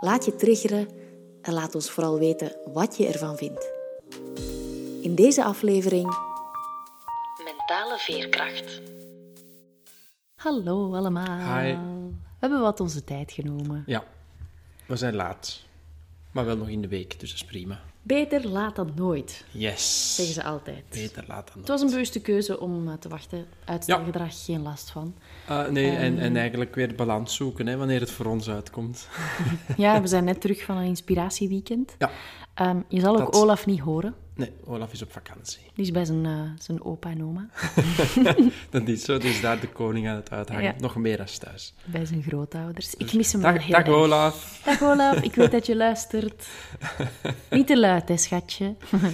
[0.00, 0.88] laat je triggeren
[1.42, 3.72] en laat ons vooral weten wat je ervan vindt.
[5.02, 6.28] In deze aflevering
[7.44, 8.80] Mentale veerkracht.
[10.34, 11.58] Hallo allemaal.
[11.58, 11.72] Hi.
[12.40, 13.82] We hebben wat onze tijd genomen.
[13.86, 14.04] Ja,
[14.86, 15.62] we zijn laat.
[16.30, 17.80] Maar wel nog in de week, dus dat is prima.
[18.02, 20.14] Beter laat dan nooit, Yes.
[20.14, 20.84] zeggen ze altijd.
[20.90, 21.90] Beter laat dan Het was een nooit.
[21.98, 23.46] bewuste keuze om eh, te wachten.
[23.64, 25.14] Uitstelgedrag, geen last van.
[25.46, 26.22] Ah, nee, en, Ehm.
[26.24, 29.08] en eigenlijk weer balans zoeken, hè, wanneer het voor ons uitkomt.
[29.76, 31.94] Ja, we zijn net terug van een inspiratieweekend.
[31.98, 32.10] Ja.
[32.60, 34.14] Ehm, je zal ook Olaf niet horen.
[34.34, 35.60] Nee, Olaf is op vakantie.
[35.74, 37.48] Die is bij zijn, eh, zijn opa en oma.
[38.70, 40.62] Dat is zo, dus daar de koning aan het uithangen.
[40.62, 40.74] Ja.
[40.78, 41.74] Nog meer als thuis.
[41.84, 42.94] Bij zijn grootouders.
[42.94, 43.94] Ik mis hem Dag, heel dag erg.
[43.94, 44.62] Olaf.
[44.64, 46.48] Dag Olaf, ik weet dat je luistert.
[47.50, 48.74] Niet te luid, hè, schatje.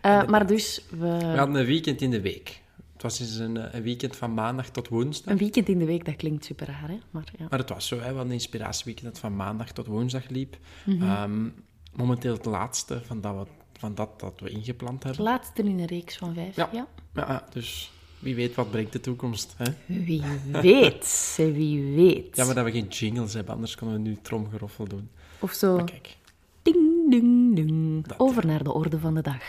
[0.00, 1.18] Eh, maar dus, we...
[1.18, 2.62] We hadden een weekend in de week.
[2.92, 5.32] Het was dus een, eh, een weekend van maandag tot woensdag.
[5.32, 6.98] Een weekend in de week, dat klinkt super raar, hè?
[7.10, 7.46] Maar ja.
[7.50, 10.56] Maar het was zo, hè, we hadden een inspiratieweekend dat van maandag tot woensdag liep.
[10.84, 11.02] Mhm.
[11.02, 11.48] Ehm,
[11.94, 15.24] momenteel het laatste van dat, wat, van dat dat we ingepland Het hebben.
[15.24, 16.68] laatste in een reeks van vijf, ja?
[16.72, 16.86] Ja.
[17.14, 19.54] Ja, dus wie weet wat brengt de toekomst.
[19.56, 19.64] Hè?
[19.86, 20.22] Wie
[20.52, 22.36] weet, wie weet.
[22.36, 25.08] Ja, maar dat we geen jingles hebben, anders konden we nu tromgeroffel doen.
[25.38, 26.16] Of zo, Maar kijk,
[26.62, 28.06] ding, ding, ding.
[28.06, 29.42] Dat, Over naar de orde van de dag.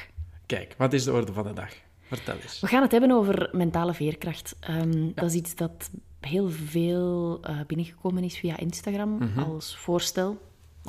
[0.45, 1.73] kijk, wat is de orde van de dag?
[2.01, 2.59] Vertel eens.
[2.59, 4.55] We gaan het hebben over mentale veerkracht.
[4.59, 10.37] Ehm, Dat is iets dat heel veel eh, binnengekomen is via Instagram als voorstel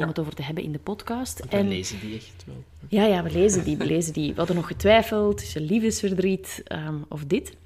[0.02, 1.42] om het over te hebben in de podcast.
[1.50, 2.64] We lezen die echt wel.
[2.88, 4.30] Ja, ja, we lezen die, we lezen die.
[4.30, 7.56] We hadden nog getwijfeld tussen liefdesverdriet ehm, of dit.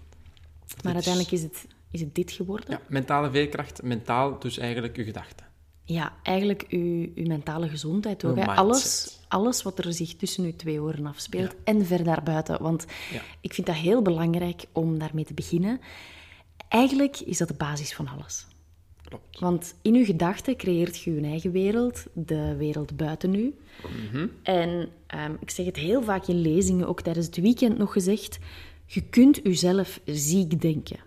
[0.83, 2.67] Maar is- uiteindelijk is het, is het dit geworden.
[2.71, 5.47] Ja, mentale veerkracht, mentaal dus eigenlijk uw gedachten.
[5.87, 8.39] Ja, eigenlijk uw, uw mentale gezondheid ook.
[8.39, 12.63] Alles, alles wat er zich tussen uw twee oren afspeelt en ver daarbuiten.
[12.63, 13.21] Want Ja.
[13.41, 15.81] ik vind dat heel belangrijk om daarmee te beginnen.
[16.69, 18.47] Eigenlijk is dat de basis van alles.
[19.05, 19.41] Klopt.
[19.41, 23.55] Want in uw gedachten creëert je uw eigen wereld, de wereld buiten u.
[24.11, 24.27] Mhm.
[24.43, 28.39] En ehm, ik zeg het heel vaak in lezingen, ook tijdens het weekend nog gezegd,
[28.87, 30.99] je kunt uzelf ziek denken.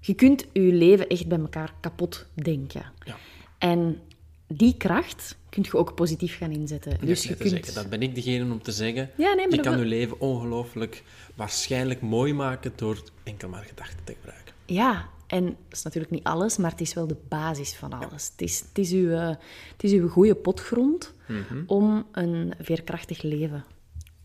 [0.00, 2.92] Je kunt je leven echt bij elkaar kapot denken.
[3.04, 3.16] Ja.
[3.58, 4.00] En
[4.46, 6.90] die kracht kun je ook positief gaan inzetten.
[6.98, 7.50] Dus Dus je kunt...
[7.50, 9.10] zeggen, dat ben ik degene om te zeggen.
[9.16, 11.02] Ja, nee, maar je kan wil- je leven ongelooflijk
[11.34, 14.54] waarschijnlijk mooi maken door enkel maar gedachten te gebruiken.
[14.66, 18.28] Ja, en dat is natuurlijk niet alles, maar het is wel de basis van alles.
[18.32, 19.28] Het, is, het, is uw, eh,
[19.72, 21.62] het is uw goede potgrond Mhm.
[21.66, 23.64] om een veerkrachtig leven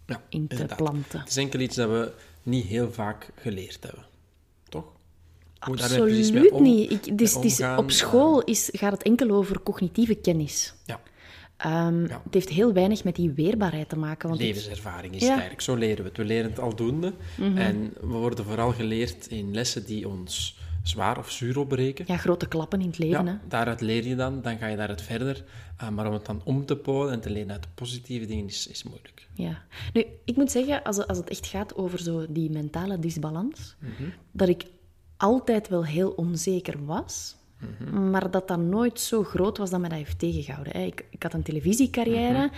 [0.06, 0.78] Ja, in te inderdaad.
[0.78, 1.20] planten.
[1.20, 2.12] Het is enkel iets dat we
[2.44, 4.06] niet heel vaak geleerd hebben.
[4.70, 4.86] Toch?
[5.60, 6.92] Hoe Absoluut om- niet.
[6.92, 10.74] Ik, is, omgaan, op school is, gaat het enkel over cognitieve kennis.
[10.86, 11.00] Ja,
[11.58, 12.22] Ehm, Ja.
[12.24, 14.30] Het heeft heel weinig met die weerbaarheid te maken.
[14.30, 15.26] Want levenservaring is Ja.
[15.28, 15.34] Mhm.
[15.40, 15.62] het eigenlijk.
[15.62, 16.18] Zo leren we het.
[16.18, 17.14] We leren het aldoende.
[17.56, 22.06] En we worden vooral geleerd in lessen die ons zwaar of zuur opbreken.
[22.08, 23.26] ja, grote klappen in het leven.
[23.26, 23.38] Ja, Hè?
[23.48, 25.44] daaruit leer je dan, dan ga je daaruit verder.
[25.82, 28.46] Uh, maar om het dan om te polen en te leren uit de positieve dingen
[28.46, 29.28] is, is moeilijk.
[29.34, 29.62] Ja.
[29.94, 33.76] Nu, ik moet zeggen, als het, als het echt gaat over zo die mentale disbalans,
[33.80, 34.10] Mhm.
[34.32, 34.66] dat ik
[35.18, 37.36] altijd wel heel onzeker was,
[37.80, 38.10] Mhm.
[38.10, 40.74] maar dat dat nooit zo groot was dat me dat heeft tegengehouden.
[40.74, 40.86] hè.
[40.86, 42.54] Ik, ik had een televisiecarrière Mhm.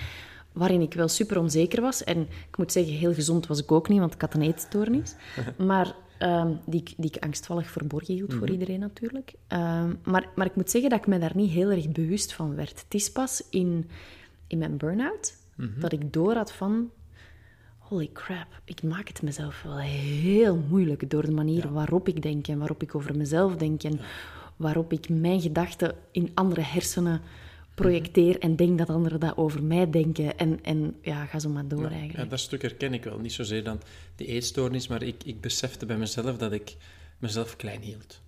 [0.52, 2.04] waarin ik wel super onzeker was.
[2.04, 5.16] En ik moet zeggen, heel gezond was ik ook niet, want ik had een eetstoornis.
[5.58, 8.38] maar ehm, die, ik- die ik angstvallig verborgen hield Mhm.
[8.38, 9.34] voor iedereen natuurlijk.
[9.48, 12.56] Ehm, maar, maar ik moet zeggen dat ik me daar niet heel erg bewust van
[12.56, 12.82] werd.
[12.84, 13.90] Het is pas in,
[14.48, 15.80] in mijn burn-out Mhm.
[15.80, 16.90] dat ik door had van...
[17.78, 22.48] Holy crap, ik maak het mezelf wel heel moeilijk door de manier waarop ik denk
[22.48, 24.00] en waarop ik over mezelf denk en
[24.56, 27.22] waarop ik mijn gedachten in andere hersenen
[27.76, 30.38] projecteer en denk dat anderen dat over mij denken.
[30.38, 32.30] En, en ja, ga zo maar door Ja, eigenlijk.
[32.30, 33.20] dat stuk herken ik wel.
[33.20, 33.82] Niet zozeer dan
[34.16, 36.76] die eetstoornis, maar ik, ik besefte bij mezelf dat ik
[37.18, 38.22] mezelf klein hield.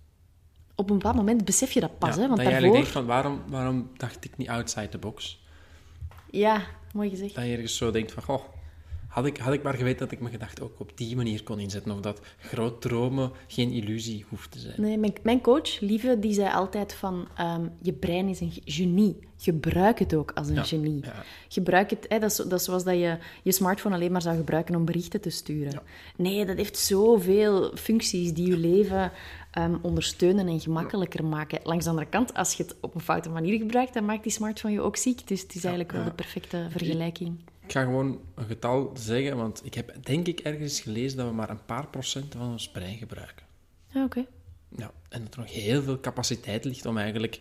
[0.74, 2.26] Op een bepaald moment besef je dat pas, Ja, hè?
[2.28, 2.72] Want dat je daarvoor...
[2.72, 5.42] eigenlijk denkt van, waarom, waarom dacht ik niet outside the box?
[6.30, 6.62] Ja,
[6.92, 7.34] mooi gezegd.
[7.34, 8.42] Dat je ergens zo denkt van, goh,
[9.08, 11.58] had ik, had ik maar geweten dat ik mijn gedachten ook op die manier kon
[11.58, 11.92] inzetten.
[11.92, 14.74] Of dat groot dromen geen illusie hoeft te zijn.
[14.76, 17.28] Nee, mijn, mijn coach, Lieve, die zei altijd van...
[17.36, 19.16] ehm, je brein is een genie.
[19.40, 21.00] Gebruik het ook als een Ja, genie.
[21.04, 21.24] ja.
[21.48, 22.06] Gebruik het...
[22.08, 24.84] Hè, dat, is, dat is zoals dat je je smartphone alleen maar zou gebruiken om
[24.84, 25.72] berichten te sturen.
[25.72, 25.82] Ja.
[26.16, 29.12] Nee, dat heeft zoveel functies die je leven
[29.50, 31.60] ehm, ondersteunen en gemakkelijker maken.
[31.62, 34.32] Langs de andere kant, als je het op een foute manier gebruikt, dan maakt die
[34.32, 35.26] smartphone je ook ziek.
[35.28, 37.36] Dus het is eigenlijk wel de perfecte vergelijking.
[37.68, 41.34] Ik ga gewoon een getal zeggen, want ik heb denk ik ergens gelezen dat we
[41.34, 43.46] maar een paar procent van ons brein gebruiken.
[43.88, 44.26] Ja, oké.
[44.76, 47.40] Ja, en dat er nog heel veel capaciteit ligt om eigenlijk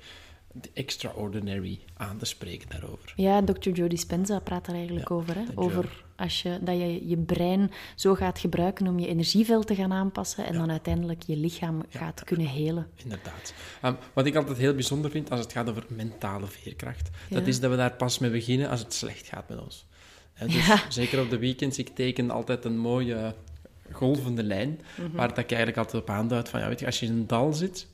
[0.52, 3.14] de extraordinary aan te spreken daarover.
[3.16, 3.70] Ja, Dr.
[3.70, 5.36] Joe Dispenza praat daar eigenlijk Ja, over.
[5.36, 5.44] Hè?
[5.56, 9.94] Over als je, dat je je brein zo gaat gebruiken om je energieveld te gaan
[9.94, 12.88] aanpassen en dan uiteindelijk je lichaam gaat kunnen helen.
[12.96, 13.54] Inderdaad.
[13.82, 17.60] Ehm, wat ik altijd heel bijzonder vind als het gaat over mentale veerkracht, dat is
[17.60, 19.87] dat we daar pas mee beginnen als het slecht gaat met ons.
[20.46, 20.82] Dus Ja.
[20.90, 23.36] Zeker op de weekends, ik teken altijd een mooie
[23.92, 25.16] golvende lijn, Mhm.
[25.16, 27.28] waar dat ik eigenlijk altijd op aanduid van, ja, weet je, als je in een
[27.28, 27.88] dal zit,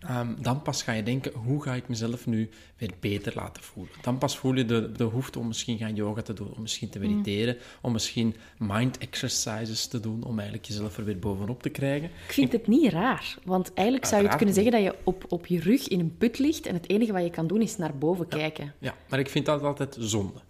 [0.00, 3.92] ehm, dan pas ga je denken, hoe ga ik mezelf nu weer beter laten voelen?
[4.02, 6.88] Dan pas voel je de, de behoefte om misschien gaan yoga te doen, om misschien
[6.88, 6.98] Mhm.
[7.00, 11.68] te mediteren, om misschien mind exercises te doen, om eigenlijk jezelf er weer bovenop te
[11.68, 12.10] krijgen.
[12.26, 15.24] Ik vind het niet raar, want eigenlijk zou je het kunnen zeggen dat je op,
[15.28, 17.76] op je rug in een put ligt en het enige wat je kan doen is
[17.76, 18.72] naar boven kijken.
[18.78, 20.40] Ja, maar ik vind dat altijd zonde.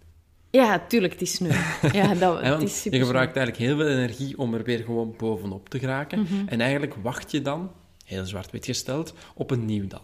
[0.51, 1.51] Ja, tuurlijk, het is sneu.
[1.91, 5.69] Ja, dat, het is je gebruikt eigenlijk heel veel energie om er weer gewoon bovenop
[5.69, 6.19] te geraken.
[6.19, 6.47] Mhm.
[6.47, 7.71] En eigenlijk wacht je dan,
[8.05, 10.01] heel zwart-wit gesteld, op een nieuw dal.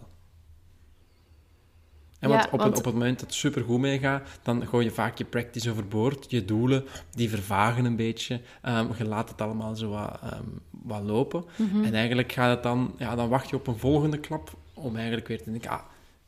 [2.19, 4.85] En Ja, want, op, want- Een, op het moment dat het supergoed meegaat, dan gooi
[4.85, 6.25] je vaak je practice overboord.
[6.31, 8.41] Je doelen, die vervagen een beetje.
[8.61, 11.43] Ehm, je laat het allemaal zo wat, ehm, wat lopen.
[11.55, 11.83] Mhm.
[11.83, 12.93] En eigenlijk gaat het dan...
[12.97, 15.69] Ja, dan wacht je op een volgende klap om eigenlijk weer te denken...
[15.69, 15.79] Ah,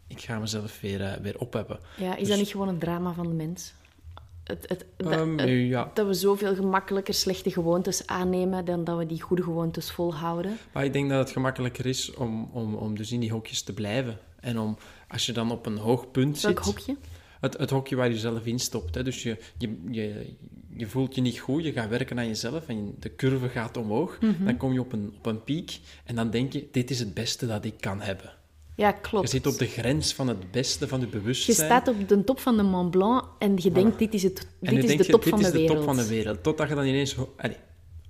[0.08, 1.80] ik ga mezelf weer, eh, weer opheffen.
[1.98, 3.74] Ja, is Dus- dat niet gewoon een drama van de mens?
[4.48, 5.92] Het, Ehm, het- ja.
[5.94, 10.58] dat we zoveel gemakkelijker slechte gewoontes aannemen dan dat we die goede gewoontes volhouden.
[10.74, 13.74] Maar ik denk dat het gemakkelijker is om, om, om dus in die hokjes te
[13.74, 14.18] blijven.
[14.40, 14.78] En om,
[15.08, 16.66] als je dan op een hoog punt Welk zit...
[16.66, 16.96] hokje?
[17.40, 18.96] Het, het hokje waar je zelf in stopt.
[18.96, 19.04] Hè.
[19.04, 20.34] Dus je, je, je,
[20.76, 24.18] je voelt je niet goed, je gaat werken aan jezelf en de curve gaat omhoog.
[24.22, 24.46] Mhm.
[24.46, 27.14] Dan kom je op een, op een piek en dan denk je, dit is het
[27.14, 28.32] beste dat ik kan hebben.
[28.78, 29.30] Ja, Je klopt.
[29.30, 31.56] zit op de grens van het beste van je Je bewustzijn.
[31.56, 34.84] staat op de top van de Mont Blanc en je denkt, dit is, het, dit
[34.84, 36.44] is de je, top dit van is de top van de wereld.
[36.44, 37.58] Totdat je dan ineens, allee,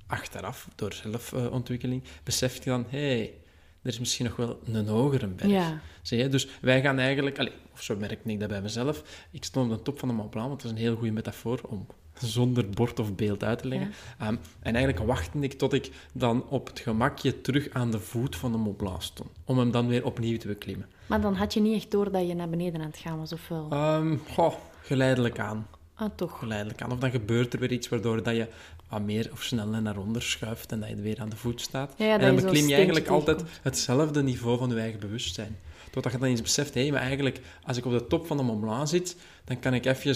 [0.08, 3.34] achteraf, door zelfontwikkeling, beseft je dan, hé, hey,
[3.82, 5.52] er is misschien nog wel een hogere berg.
[5.52, 5.82] Ja.
[6.02, 6.30] Zie je?
[6.30, 9.78] Dus wij gaan eigenlijk, allee, of zo merk ik dat bij mezelf, ik stond op
[9.78, 11.88] de top van de Mont Blanc, want dat is een heel goede metafoor om
[12.20, 13.92] zonder bord of beeld uit te leggen.
[14.20, 18.36] Ehm, en eigenlijk wachtte ik tot ik dan op het gemakje terug aan de voet
[18.36, 20.88] van de Mont Blanc stond, om hem dan weer opnieuw te beklimmen.
[21.06, 23.34] Maar dan had je niet echt door dat je naar beneden aan het gaan was,
[23.34, 23.68] of wel?
[23.70, 25.68] Ehm, goh, geleidelijk aan.
[25.94, 26.40] Ah, toch.
[26.40, 26.92] Geleidelijk aan.
[26.92, 28.48] Of dan gebeurt er weer iets waardoor dat je
[28.90, 31.94] wat meer of sneller naar onder schuift en dat je weer aan de voet staat.
[31.98, 35.58] Ja, ja, en dan je beklim je eigenlijk altijd hetzelfde niveau van je eigen bewustzijn.
[35.92, 38.44] Totdat je dan eens beseft, hé, maar eigenlijk, als ik op de top van de
[38.44, 40.16] Mont Blanc zit, dan kan ik even,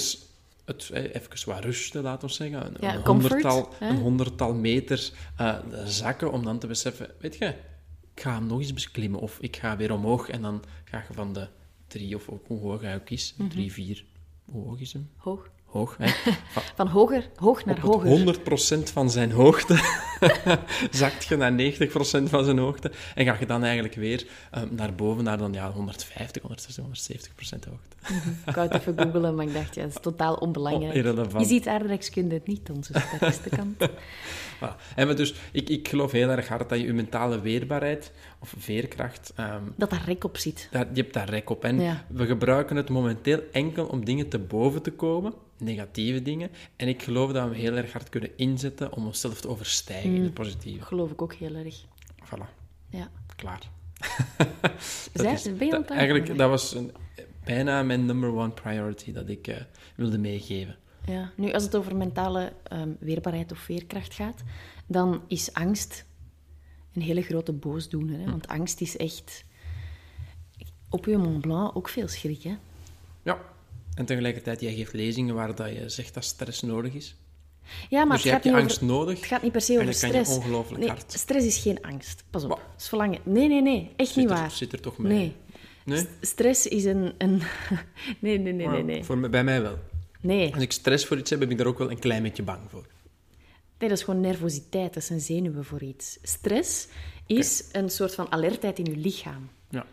[0.65, 2.65] het, eh, even wat rusten, laten we zeggen.
[2.65, 7.37] Een, Ja, een, comfort, honderdtal, een honderdtal meters eh, zakken, om dan te beseffen, weet
[7.37, 7.45] je,
[8.15, 9.19] ik ga hem nog eens beklimmen.
[9.19, 11.47] Of ik ga weer omhoog en dan ga je van de
[11.87, 13.49] drie, of ook hoe hoog hij ook is, Mhm.
[13.49, 14.05] drie, vier,
[14.45, 15.09] hoe hoog is hem?
[15.15, 15.49] Hoog.
[15.71, 16.07] Hoog, hè?
[16.53, 18.27] Van- Van hoger, hoog naar hoger.
[18.27, 18.39] het
[18.89, 19.75] 100% van zijn hoogte
[20.91, 24.93] zakt je naar 90% van zijn hoogte en ga je dan eigenlijk weer ehm, naar
[24.95, 28.19] boven, naar dan ja, 150, 160, 170% hoogte.
[28.45, 31.17] Ik wou het even googelen, maar ik dacht, ja, dat is totaal onbelangrijk.
[31.17, 31.39] Oh.
[31.39, 33.75] Je ziet aardrijkskunde het niet, onze sterkste kant.
[34.61, 34.75] Voilà.
[34.95, 38.53] En we dus, ik, ik geloof heel erg hard dat je je mentale weerbaarheid of
[38.57, 40.67] veerkracht, ehm, Dat daar rek op zit.
[40.71, 41.63] dat, je hebt daar rek op.
[41.63, 42.05] En Ja.
[42.07, 46.49] we gebruiken het momenteel enkel om dingen te boven te komen, negatieve dingen.
[46.75, 50.23] En ik geloof dat we heel erg hard kunnen inzetten om onszelf te overstijgen in
[50.23, 50.77] het positieve.
[50.79, 51.85] Dat geloof ik ook heel erg.
[52.25, 52.45] Voilà,
[52.89, 53.09] Ja.
[53.35, 53.69] klaar.
[55.13, 56.91] Zij- is- ben je dat- eigenlijk, dat was een,
[57.43, 59.55] bijna mijn number one priority dat ik eh,
[59.95, 60.75] wilde meegeven.
[61.05, 61.31] Ja.
[61.35, 64.43] Nu, als het over mentale ehm, weerbaarheid of veerkracht gaat,
[64.85, 66.05] dan is angst
[66.93, 68.19] een hele grote boosdoener.
[68.19, 68.25] Hè?
[68.25, 69.43] Want angst is echt
[70.89, 72.43] op je Mont Blanc ook veel schrik.
[72.43, 72.55] Hè?
[73.23, 73.41] Ja.
[74.01, 77.15] En tegelijkertijd, jij geeft lezingen waar dat je zegt dat stress nodig is.
[77.89, 79.17] Ja, maar dus je hebt je angst over, nodig.
[79.17, 80.39] het gaat niet per se en over dan kan je stress.
[80.39, 81.11] ongelooflijk nee, hard.
[81.11, 82.23] stress is geen angst.
[82.29, 82.61] Pas op.
[82.77, 83.19] Is verlangen.
[83.23, 83.91] Nee, nee, nee.
[83.95, 84.51] Echt Zit niet er- waar.
[84.51, 85.13] Zit er toch mee?
[85.17, 85.35] Nee.
[85.85, 85.97] Nee?
[85.97, 87.13] St- Stress is een...
[87.17, 87.41] een...
[88.19, 89.03] nee, nee, nee, nee, nee.
[89.03, 89.77] Voor, mij- bij mij wel.
[90.21, 90.53] Nee.
[90.53, 92.59] Als ik stress voor iets heb, ben ik daar ook wel een klein beetje bang
[92.69, 92.85] voor.
[93.79, 94.93] Nee, dat is gewoon nervositeit.
[94.93, 96.17] Dat zijn zenuwen voor iets.
[96.21, 96.87] Stress
[97.25, 99.49] is een soort van alertheid in je lichaam.
[99.69, 99.85] Ja.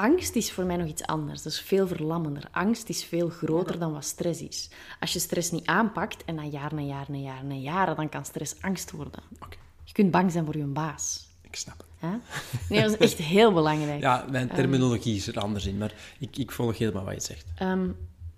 [0.00, 1.42] Angst is voor mij nog iets anders.
[1.42, 2.48] Dat is veel verlammender.
[2.50, 4.70] Angst is veel groter dan wat stress is.
[5.00, 8.08] Als je stress niet aanpakt en na jaren en jaren en jaren en jaren, dan
[8.08, 9.22] kan stress angst worden.
[9.84, 11.26] Je kunt bang zijn voor je baas.
[11.42, 12.10] ik snap het.
[12.68, 14.00] Nee, dat is echt heel belangrijk.
[14.10, 17.46] Ja, mijn terminologie is er anders in, maar ik, ik volg helemaal wat je zegt.
[17.54, 17.88] Ehm,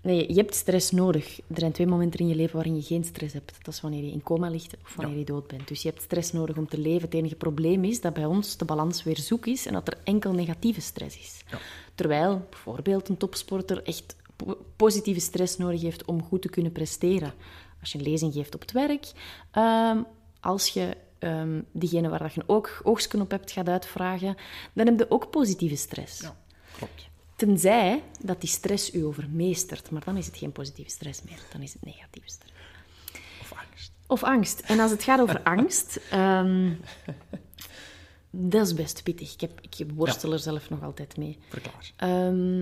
[0.03, 1.39] Nee, je hebt stress nodig.
[1.39, 3.55] Er zijn twee momenten in je leven waarin je geen stress hebt.
[3.61, 5.67] Dat is wanneer je in coma ligt of wanneer je dood bent.
[5.67, 7.01] Dus je hebt stress nodig om te leven.
[7.01, 9.97] Het enige probleem is dat bij ons de balans weer zoek is en dat er
[10.03, 11.41] enkel negatieve stress is.
[11.51, 11.57] Ja.
[11.95, 17.33] Terwijl bijvoorbeeld een topsporter echt po- positieve stress nodig heeft om goed te kunnen presteren.
[17.79, 19.11] Als je een lezing geeft op het werk,
[19.51, 19.97] ehm,
[20.39, 24.35] als je ehm, diegene waar dat je een oog, oogstken op hebt gaat uitvragen,
[24.73, 26.21] dan heb je ook positieve stress.
[26.21, 26.35] Ja,
[26.77, 27.11] klopt.
[27.35, 31.61] Tenzij dat die stress u overmeestert, maar dan is het geen positieve stress meer, dan
[31.61, 32.53] is het negatieve stress.
[33.41, 33.91] Of angst.
[34.07, 34.59] Of angst.
[34.59, 36.73] En als het gaat over angst, ehm,
[38.29, 39.33] dat is best pittig.
[39.33, 41.37] Ik, heb, ik worstel er zelf nog altijd mee.
[41.49, 41.91] Verklaar.
[41.95, 42.61] Ehm,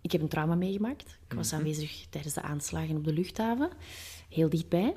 [0.00, 1.18] ik heb een trauma meegemaakt.
[1.28, 3.70] Ik was aanwezig tijdens de aanslagen op de luchthaven,
[4.28, 4.96] heel dichtbij.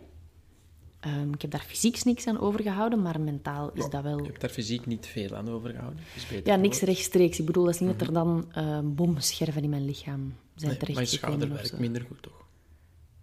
[1.02, 4.18] Ehm, ik heb daar fysiek niks aan overgehouden, maar mentaal is dat wel...
[4.18, 6.00] Je hebt daar fysiek niet veel aan overgehouden.
[6.16, 7.40] Is beter Ja, niks rechtstreeks.
[7.40, 10.94] Ik bedoel, dat is niet dat er dan ehm bommenscherven in mijn lichaam zijn Nee,
[10.94, 12.46] maar je schouder werkt minder goed, toch?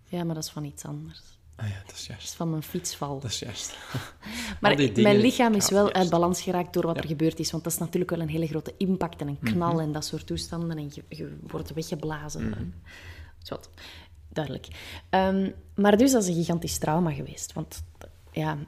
[0.05, 1.21] Ja, maar dat is van iets anders.
[1.57, 2.35] Ah ja, dat is Dat is juist.
[2.35, 3.21] van mijn fietsval.
[3.21, 3.77] Dat is juist.
[4.61, 5.97] Maar dingen mijn lichaam is wel juist.
[5.97, 7.03] uit balans geraakt door wat Ja.
[7.03, 7.51] er gebeurd is.
[7.51, 9.81] Want dat is natuurlijk wel een hele grote impact en een knal Mhm.
[9.83, 10.79] en dat soort toestanden.
[10.79, 12.49] En je, je wordt weggeblazen.
[12.49, 12.63] Mhm.
[13.43, 13.71] Zowat.
[14.39, 14.69] Duidelijk.
[15.11, 17.53] Ehm, maar dus dat is een gigantisch trauma geweest.
[17.53, 17.85] Want
[18.33, 18.59] ja,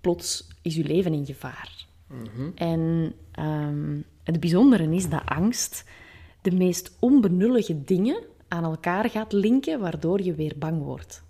[0.00, 1.86] plots is uw leven in gevaar.
[2.06, 2.50] Mhm.
[2.54, 5.84] En ehm, het bijzondere is dat angst
[6.42, 11.22] de meest onbenullige dingen aan elkaar gaat linken, waardoor je weer bang wordt.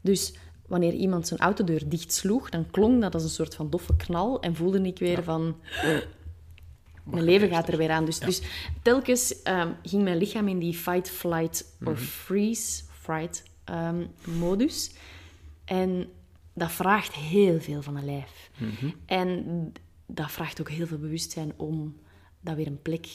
[0.00, 0.34] Dus
[0.66, 4.40] wanneer iemand zijn autodeur dicht sloeg, dan klonk dat als een soort van doffe knal
[4.40, 5.56] en voelde ik weer van...
[7.04, 8.04] Mijn leven gaat er weer aan.
[8.04, 8.42] Dus, dus
[8.82, 14.06] telkens ehm, ging mijn lichaam in die fight, flight or freeze, fright ehm,
[14.38, 14.92] modus.
[15.64, 16.08] En
[16.52, 18.50] dat vraagt heel veel van een lijf.
[19.06, 19.72] En
[20.06, 21.96] dat vraagt ook heel veel bewustzijn om
[22.40, 23.06] dat weer een plek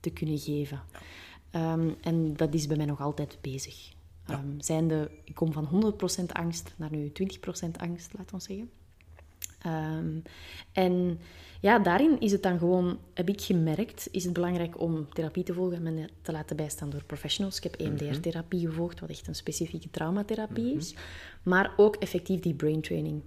[0.00, 0.82] te kunnen geven.
[1.50, 3.96] Ehm, en dat is bij mij nog altijd bezig.
[4.58, 8.70] Zijnde, ik kom van 100% angst naar nu 20% angst, laten we zeggen.
[9.68, 10.20] Ehm,
[10.72, 11.18] en
[11.60, 15.54] ja, daarin is het dan gewoon, heb ik gemerkt, is het belangrijk om therapie te
[15.54, 17.56] volgen en me te laten bijstaan door professionals.
[17.56, 20.94] Ik heb EMDR-therapie gevolgd, wat echt een specifieke traumatherapie is.
[21.42, 23.22] Maar ook effectief die brain training.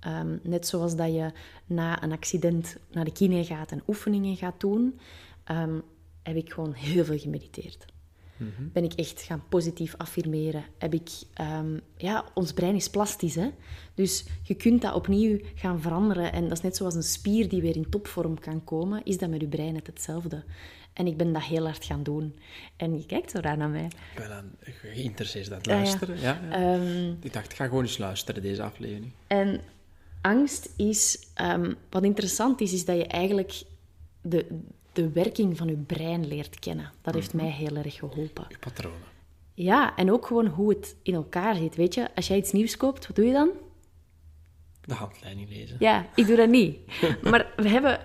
[0.00, 1.32] Ehm, net zoals dat je
[1.66, 4.98] na een accident naar de kine gaat en oefeningen gaat doen,
[5.44, 5.78] ehm,
[6.22, 7.86] heb ik gewoon heel veel gemediteerd.
[8.72, 10.64] Ben ik echt gaan positief affirmeren.
[10.78, 13.50] Heb ik, ehm, ja, ons brein is plastisch, hè?
[13.94, 16.32] Dus je kunt dat opnieuw gaan veranderen.
[16.32, 19.28] En dat is net zoals een spier die weer in topvorm kan komen, is dat
[19.28, 20.44] met je brein net hetzelfde.
[20.92, 22.36] En ik ben dat heel hard gaan doen.
[22.76, 23.84] En je kijkt zo raar naar mij.
[23.84, 25.74] Ik ben aan, geïnteresseerd aan het ja.
[25.74, 26.20] luisteren.
[26.20, 26.74] Ja, ja.
[26.74, 29.12] Ehm, Ik dacht, ik ga gewoon eens luisteren, deze aflevering.
[29.26, 29.60] En
[30.20, 33.62] angst is, ehm, wat interessant is, is dat je eigenlijk
[34.22, 34.46] de,
[34.96, 36.92] de werking van je brein leert kennen.
[37.02, 38.46] Dat heeft mij heel erg geholpen.
[38.48, 39.14] Uw patronen.
[39.54, 41.76] Ja, en ook gewoon hoe het in elkaar zit.
[41.76, 43.50] Weet je, als jij iets nieuws koopt, wat doe je dan?
[44.86, 45.76] De handleiding lezen.
[45.78, 46.78] Ja, ik doe dat niet.
[47.30, 48.00] Maar we hebben...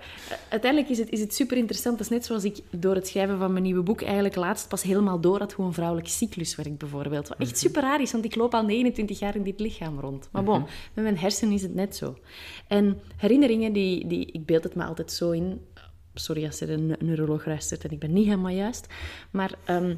[0.50, 1.98] Uiteindelijk is het, is het super interessant.
[1.98, 4.83] Dat is net zoals ik door het schrijven van mijn nieuwe boek eigenlijk laatst pas
[4.83, 7.27] helemaal door had hoe een vrouwelijke cyclus werkt, bijvoorbeeld.
[7.27, 10.29] Wat echt super raar is, want ik loop al 29 jaar in dit lichaam rond.
[10.31, 12.17] Maar bon, met mijn hersenen is het net zo.
[12.67, 15.62] En herinneringen, die, die, ik beeld het me altijd zo in...
[16.13, 18.88] Sorry als er een neuroloog luistert en ik ben niet helemaal juist.
[19.32, 19.96] Maar ehm,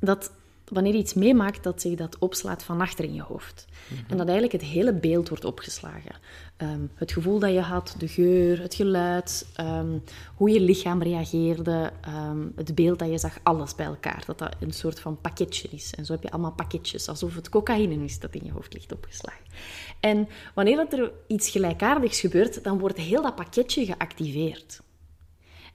[0.00, 0.32] dat
[0.70, 3.66] wanneer je iets meemaakt, dat zich dat opslaat van achter in je hoofd.
[4.08, 6.14] En dat eigenlijk het hele beeld wordt opgeslagen.
[6.56, 9.98] Ehm, het gevoel dat je had, de geur, het geluid, ehm,
[10.34, 14.22] hoe je lichaam reageerde, ehm, het beeld dat je zag, alles bij elkaar.
[14.26, 15.94] Dat dat een soort van pakketje is.
[15.94, 18.92] En zo heb je allemaal pakketjes, alsof het cocaïne is dat in je hoofd ligt
[18.92, 19.44] opgeslagen.
[20.00, 24.80] En wanneer dat er iets gelijkaardigs gebeurt, dan wordt heel dat pakketje geactiveerd.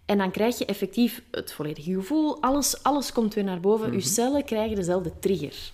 [0.05, 2.41] En dan krijg je effectief het volledige gevoel.
[2.41, 3.93] Alles, alles komt weer naar boven.
[3.93, 5.71] Je cellen krijgen dezelfde trigger.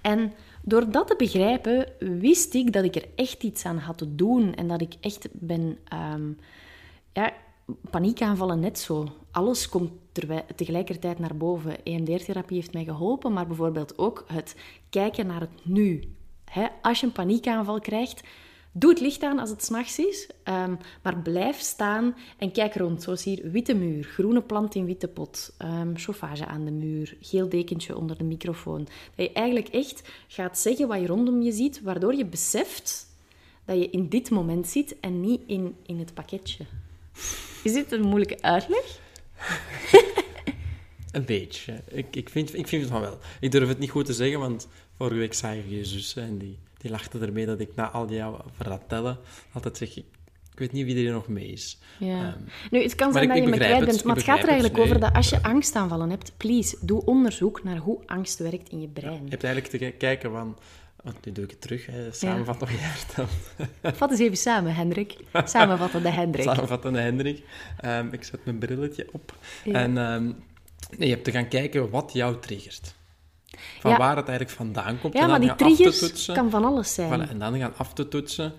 [0.00, 4.14] En door dat te begrijpen, wist ik dat ik er echt iets aan had te
[4.14, 4.54] doen.
[4.54, 5.78] En dat ik echt ben...
[5.88, 6.30] ehm,
[7.12, 7.32] ja,
[7.90, 9.08] paniekaanvallen net zo.
[9.30, 9.90] Alles komt
[10.56, 11.84] tegelijkertijd naar boven.
[11.84, 14.56] EMDR-therapie heeft mij geholpen, maar bijvoorbeeld ook het
[14.90, 16.02] kijken naar het nu.
[16.44, 18.20] Hè, als je een paniekaanval krijgt,
[18.72, 23.02] doe het licht aan als het s'nachts is, ehm, maar blijf staan en kijk rond.
[23.02, 27.48] Zoals hier, witte muur, groene plant in witte pot, ehm, chauffage aan de muur, geel
[27.48, 28.84] dekentje onder de microfoon.
[29.14, 33.10] Dat je eigenlijk echt gaat zeggen wat je rondom je ziet, waardoor je beseft
[33.64, 36.64] dat je in dit moment zit en niet in, in het pakketje.
[37.62, 39.00] Is dit een moeilijke uitleg?
[41.12, 41.82] Een beetje.
[41.88, 43.18] Ik, ik, vind, ik vind het van wel.
[43.40, 46.58] Ik durf het niet goed te zeggen, want vorige week ik je zus en die,
[46.82, 49.18] die lachte ermee dat ik na al jouw vertellen
[49.52, 49.96] altijd zeg...
[49.96, 50.04] Ik,
[50.52, 51.78] Ik weet niet wie er nog mee is.
[51.98, 52.18] Ja.
[52.18, 52.38] Ehm,
[52.70, 55.00] nu, het kan zijn dat je me kwijt bent, maar het gaat er eigenlijk over
[55.00, 59.24] dat als je angstaanvallen hebt, please, doe onderzoek naar hoe angst werkt in je brein.
[59.24, 60.58] je hebt eigenlijk te kijken van...
[61.02, 63.30] Want nu doe ik het terug, hè, samenvatten wat jij vertelt.
[63.96, 65.16] Vat eens even samen, Hendrik.
[65.44, 66.44] Samenvatten de Hendrik.
[66.44, 67.44] Samenvattende Hendrik.
[67.80, 69.36] Ehm, ik zet mijn brilletje op.
[69.64, 69.72] Ja.
[69.72, 70.24] En ehm,
[70.98, 72.94] nee, je hebt te gaan kijken wat jou triggert.
[73.80, 73.96] Van Ja.
[73.96, 75.12] waar het eigenlijk vandaan komt.
[75.14, 76.34] Ja, en maar dan die af te triggers toetsen.
[76.34, 77.26] kan van alles zijn.
[77.26, 78.52] Voilà, en dan gaan af te toetsen,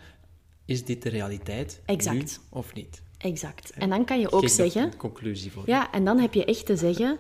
[0.66, 1.82] is dit de realiteit?
[1.86, 2.16] Exact.
[2.16, 3.02] Nu of niet?
[3.18, 3.70] Exact.
[3.70, 4.84] En dan kan je ook Geef zeggen...
[4.84, 5.64] een conclusie voor.
[5.66, 7.18] Ja, en dan heb je echt te zeggen...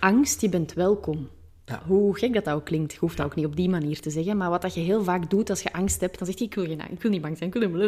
[0.00, 1.28] Angst, je bent welkom.
[1.64, 1.82] Ja.
[1.86, 4.10] Hoe gek dat, dat ook klinkt, je hoeft dat ook niet op die manier te
[4.10, 4.36] zeggen.
[4.36, 6.54] Maar wat dat je heel vaak doet als je angst hebt, dan zeg je: Ik
[6.54, 7.54] wil, geen, ik wil niet bang zijn.
[7.54, 7.80] Ik wil.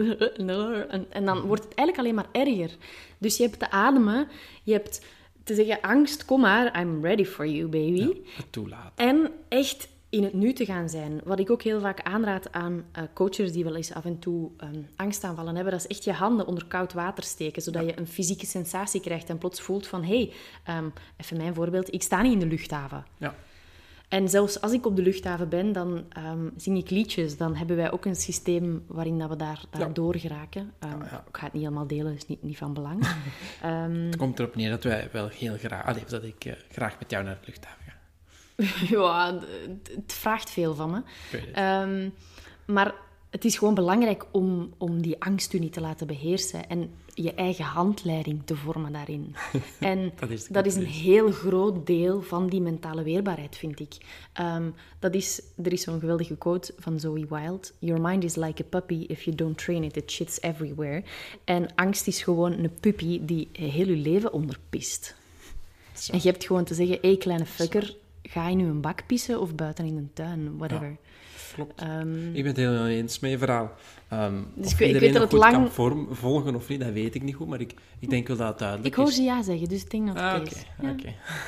[0.89, 2.77] En, en dan wordt het eigenlijk alleen maar erger.
[3.19, 4.29] Dus je hebt te ademen,
[4.63, 5.01] je hebt
[5.45, 8.21] te zeggen: Angst, kom maar, I'm ready for you, baby.
[8.51, 8.93] Toelaten.
[9.07, 11.21] En echt in het nu te gaan zijn.
[11.25, 14.51] Wat ik ook heel vaak aanraad aan eh, coaches die wel eens af en toe
[14.57, 18.07] ehm, angstaanvallen hebben, dat is echt je handen onder koud water steken, zodat je een
[18.07, 20.33] fysieke sensatie krijgt en plots voelt van, hé, hey,
[20.65, 23.05] ehm, even mijn voorbeeld, ik sta niet in de luchthaven.
[23.19, 23.35] Ja.
[24.13, 27.37] En zelfs als ik op de luchthaven ben, dan ehm, zing ik liedjes.
[27.37, 29.89] Dan hebben wij ook een systeem waarin dat we daar, daar Ja.
[29.89, 30.73] door geraken.
[30.79, 31.25] Ehm, ja.
[31.29, 33.07] Ik ga het niet helemaal delen, is niet, niet van belang.
[33.63, 35.85] Ehm, Het komt erop neer dat wij wel heel graag...
[35.87, 37.93] Allee, dat ik eh, graag met jou naar de luchthaven ga.
[38.97, 41.03] ja, d- het vraagt veel van me.
[41.31, 42.13] Het.
[42.67, 42.95] Maar
[43.33, 47.35] het is gewoon belangrijk om, om die angst u niet te laten beheersen en je
[47.35, 49.35] eigen handleiding te vormen daarin.
[49.81, 53.81] En Dat is de dat is een heel groot deel van die mentale weerbaarheid, vind
[53.81, 53.97] ik.
[54.33, 57.73] Ehm, dat is, er is zo'n geweldige quote van Zoe Wild.
[57.79, 59.05] Your mind is like a puppy.
[59.09, 61.03] If you don't train it, it shits everywhere.
[61.45, 65.15] En angst is gewoon een puppy die heel je leven onderpist.
[65.95, 66.13] Zo.
[66.13, 69.41] En je hebt gewoon te zeggen, hé kleine fucker, ga je nu een bak pissen
[69.41, 70.97] of buiten in een tuin, whatever.
[71.55, 71.81] Klopt.
[71.81, 73.73] Ehm, Ik ben het helemaal eens met je verhaal.
[74.09, 77.15] Ehm Dus ik weet- ik dat het kan lang- vorm- volgen of niet, dat weet
[77.15, 79.15] ik niet goed, maar ik, ik denk wel dat het duidelijk ik hoor is.
[79.15, 80.65] ze ja zeggen, dus ik denk dat het Ah, oké oké, is.
[80.83, 81.03] Ja, ik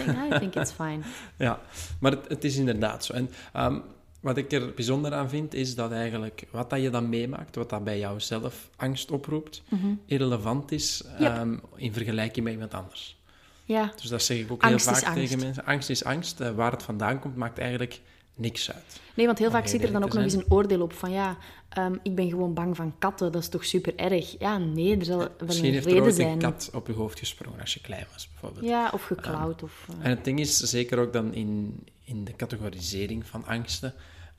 [0.06, 0.98] denk, I think it's fine.
[1.46, 1.60] Ja,
[2.00, 3.12] maar het, het is inderdaad zo.
[3.12, 3.78] En ehm,
[4.20, 7.70] wat ik er bijzonder aan vind, is dat eigenlijk wat dat je dan meemaakt, wat
[7.70, 9.62] dat bij jou zelf angst oproept,
[10.06, 11.22] irrelevant is Mhm.
[11.22, 11.32] Yep.
[11.32, 13.16] ehm, in vergelijking met iemand anders.
[13.64, 15.64] Ja, Dus dat zeg ik ook Angst heel is vaak tegen mensen.
[15.64, 16.40] Angst is angst.
[16.40, 18.00] Eh, waar het vandaan komt, maakt eigenlijk
[18.34, 19.00] niks uit.
[19.14, 21.36] nee, want heel vaak zit er dan ook nog eens een oordeel op van ja,
[21.68, 24.36] ehm, ik ben gewoon bang van katten, dat is toch super erg.
[24.38, 26.28] Ja, nee, er zal wel Misschien een heeft er reden ooit zijn.
[26.32, 28.64] een kat op je hoofd gesprongen als je klein was, bijvoorbeeld.
[28.66, 29.62] Ja, of geklauwd.
[29.62, 33.94] of, eh, En het ding is, zeker ook dan in, in de categorisering van angsten,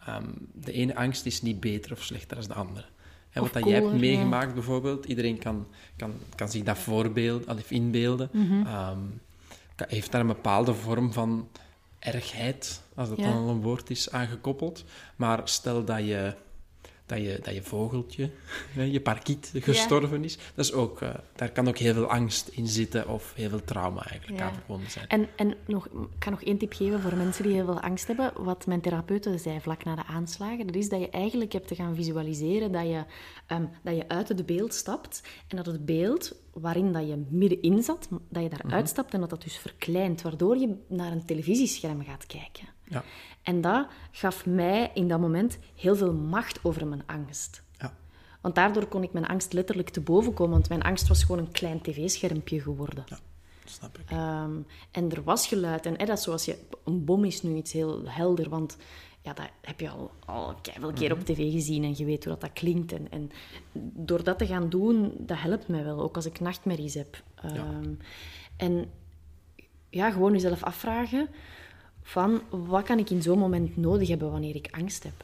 [0.05, 2.85] ehm, de ene angst is niet beter of slechter dan de andere.
[3.29, 3.97] En wat dat jij hebt ja.
[3.97, 8.65] meegemaakt bijvoorbeeld, iedereen kan, kan, kan zich dat voorbeeld, of inbeelden, Mhm.
[8.67, 8.99] ehm,
[9.87, 11.47] heeft daar een bepaalde vorm van
[12.05, 13.23] ergheid, als dat Ja.
[13.23, 14.83] dan al een woord is, aangekoppeld.
[15.15, 16.33] Maar stel dat je,
[17.05, 18.29] dat je, dat je vogeltje,
[18.73, 22.67] je parkiet, gestorven is, dat is ook, eh, daar kan ook heel veel angst in
[22.67, 24.47] zitten of heel veel trauma eigenlijk Ja.
[24.47, 25.07] aan verbonden zijn.
[25.07, 28.07] En, en nog, ik kan nog één tip geven voor mensen die heel veel angst
[28.07, 28.31] hebben.
[28.43, 31.75] Wat mijn therapeute zei vlak na de aanslagen, dat is dat je eigenlijk hebt te
[31.75, 33.03] gaan visualiseren dat je,
[33.47, 37.83] ehm, dat je uit het beeld stapt en dat het beeld waarin dat je middenin
[37.83, 42.03] zat, dat je daaruit stapt en dat dat dus verkleint, waardoor je naar een televisiescherm
[42.03, 42.67] gaat kijken.
[42.87, 43.03] Ja.
[43.45, 47.63] En dat gaf mij in dat moment heel veel macht over mijn angst.
[47.77, 47.93] Ja.
[48.41, 51.41] Want daardoor kon ik mijn angst letterlijk te boven komen, want mijn angst was gewoon
[51.45, 53.03] een klein tv-schermpje geworden.
[53.07, 53.19] Ja,
[53.65, 54.09] snap ik.
[54.09, 54.51] Ehm,
[54.91, 55.85] en er was geluid.
[55.85, 56.57] En dat zoals je...
[56.83, 58.77] Een bom is nu iets heel helder, want
[59.21, 62.33] ja, dat heb je al, al veel keer op tv gezien en je weet hoe
[62.33, 62.91] dat, dat klinkt.
[62.91, 63.31] En, en
[63.93, 67.23] door dat te gaan doen, dat helpt mij wel, ook als ik nachtmerries heb.
[67.35, 67.93] Ehm,
[68.57, 68.91] En
[69.89, 71.29] ja, gewoon jezelf afvragen
[72.07, 75.23] van wat kan ik in zo'n moment nodig hebben wanneer ik angst heb.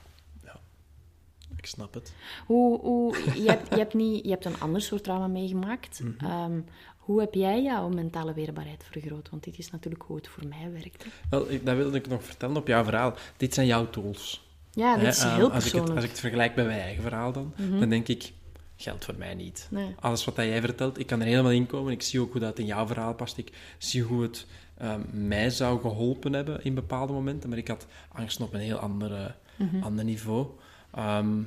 [1.58, 2.14] Ik snap het.
[2.46, 6.02] Hoe, hoe, je, hebt, je, hebt niet, je hebt een ander soort trauma meegemaakt.
[6.18, 6.60] Ehm,
[6.98, 9.30] hoe heb jij jouw mentale weerbaarheid vergroot?
[9.30, 11.06] Want dit is natuurlijk hoe het voor mij werkte.
[11.30, 13.14] Wel, ik, dat wilde ik nog vertellen op jouw verhaal.
[13.38, 14.48] Dit zijn jouw tools.
[14.72, 15.96] Ja, dit Hè, is ehm, heel als, ik het, persoonlijk.
[15.96, 18.32] als ik het vergelijk met mijn eigen verhaal dan, dan denk ik,
[18.76, 19.68] geldt voor mij niet.
[19.72, 19.96] Nee.
[20.00, 21.92] Alles wat dat jij vertelt, ik kan er helemaal in komen.
[21.92, 23.38] Ik zie ook hoe dat in jouw verhaal past.
[23.38, 24.46] Ik zie hoe het
[24.82, 27.50] ehm, mij zou geholpen hebben in bepaalde momenten.
[27.50, 29.84] Maar ik had angst op een heel andere, Mhm.
[29.84, 30.48] ander niveau.
[30.94, 31.42] Ehm,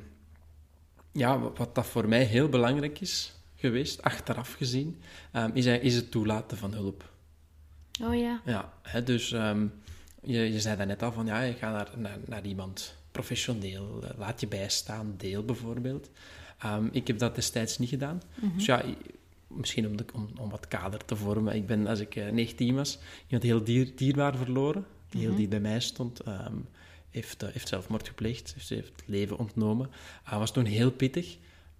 [1.12, 5.00] ja, wat- dat voor mij heel belangrijk is geweest, achteraf gezien,
[5.32, 7.12] ehm, is, is het toelaten van hulp.
[8.02, 8.40] Oh ja.
[8.44, 12.44] Ja, hè, dus je, je zei net al van ja, je gaat naar, naar, naar
[12.46, 16.10] iemand professioneel, eh, laat je bijstaan, deel bijvoorbeeld.
[16.90, 18.22] Ik heb dat destijds niet gedaan.
[18.54, 18.82] Dus ja,
[19.56, 21.54] misschien om, de, om, om wat kader te vormen.
[21.54, 25.48] Ik ben, als ik eh, 19 was, iemand heel dier, dierbaar verloren, die heel dicht
[25.48, 26.20] bij mij stond.
[26.20, 26.56] ehm,
[27.10, 29.90] heeft, eh, heeft zelfmoord gepleegd, heeft, heeft het leven ontnomen.
[30.22, 31.36] Hij was toen heel pittig.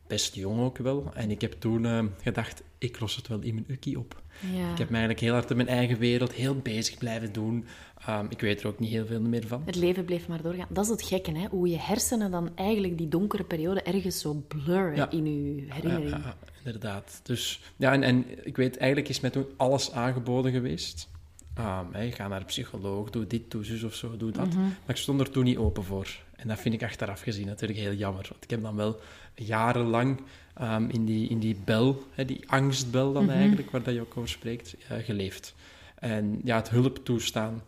[0.06, 1.10] Best jong ook wel.
[1.14, 4.22] En ik heb toen eh, gedacht, ik los het wel in mijn ukkie op.
[4.54, 4.70] Ja.
[4.72, 7.64] Ik heb me eigenlijk heel hard in mijn eigen wereld heel bezig blijven doen.
[8.06, 9.62] Ehm, ik weet er ook niet heel veel meer van.
[9.64, 10.66] Het leven bleef maar doorgaan.
[10.70, 11.46] Dat is het gekke, hè?
[11.50, 15.10] hoe je hersenen dan eigenlijk die donkere periode ergens zo blurren Ja.
[15.10, 15.24] in
[15.56, 16.10] je herinnering.
[16.10, 17.20] Ja, ja, inderdaad.
[17.22, 21.08] Dus ja, en, en ik weet, eigenlijk is mij toen alles aangeboden geweest.
[21.54, 24.46] Ehm, hè, ga naar een psycholoog, doe dit, doe zus of zo, doe dat.
[24.48, 24.60] Mhm.
[24.60, 26.08] Maar ik stond er toen niet open voor.
[26.36, 28.26] En dat vind ik achteraf gezien natuurlijk heel jammer.
[28.30, 29.00] Want ik heb dan wel
[29.34, 30.20] jarenlang
[30.54, 33.32] ehm, in, die, in die bel, hè, die angstbel dan Mhm.
[33.36, 35.54] eigenlijk, waar dat je ook over spreekt, eh, geleefd.
[35.94, 37.62] En ja, het hulp toestaan.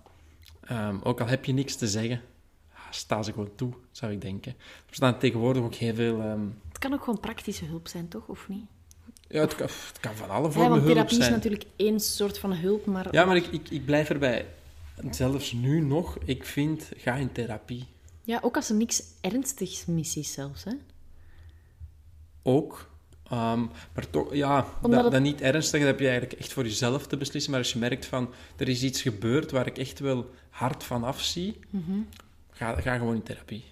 [0.61, 2.21] Ehm, ook al heb je niks te zeggen,
[2.91, 4.53] sta ze gewoon toe, zou ik denken.
[4.89, 6.21] Er staan tegenwoordig ook heel veel...
[6.21, 8.27] ehm, Het kan ook gewoon praktische hulp zijn, toch?
[8.27, 8.65] Of niet?
[9.29, 11.37] ja, het kan, het kan van alle Ja, vormen want hulp therapie is zijn.
[11.37, 13.07] natuurlijk één soort van hulp, maar...
[13.11, 14.47] Ja, maar ik, ik, ik blijf erbij.
[15.11, 17.85] Zelfs nu nog, ik vind, ga in therapie.
[18.23, 20.73] Ja, ook als er niks ernstigs mis is zelfs, hè?
[22.47, 22.91] Ook.
[23.31, 23.61] Ehm,
[23.95, 26.63] maar toch, ja, Omdat dat, het- dat niet ernstig, dat heb je eigenlijk echt voor
[26.65, 27.51] jezelf te beslissen.
[27.51, 31.05] Maar als je merkt van, er is iets gebeurd waar ik echt wel hard van
[31.05, 31.99] afzie, Mhm.
[32.51, 33.65] ga, ga gewoon in therapie.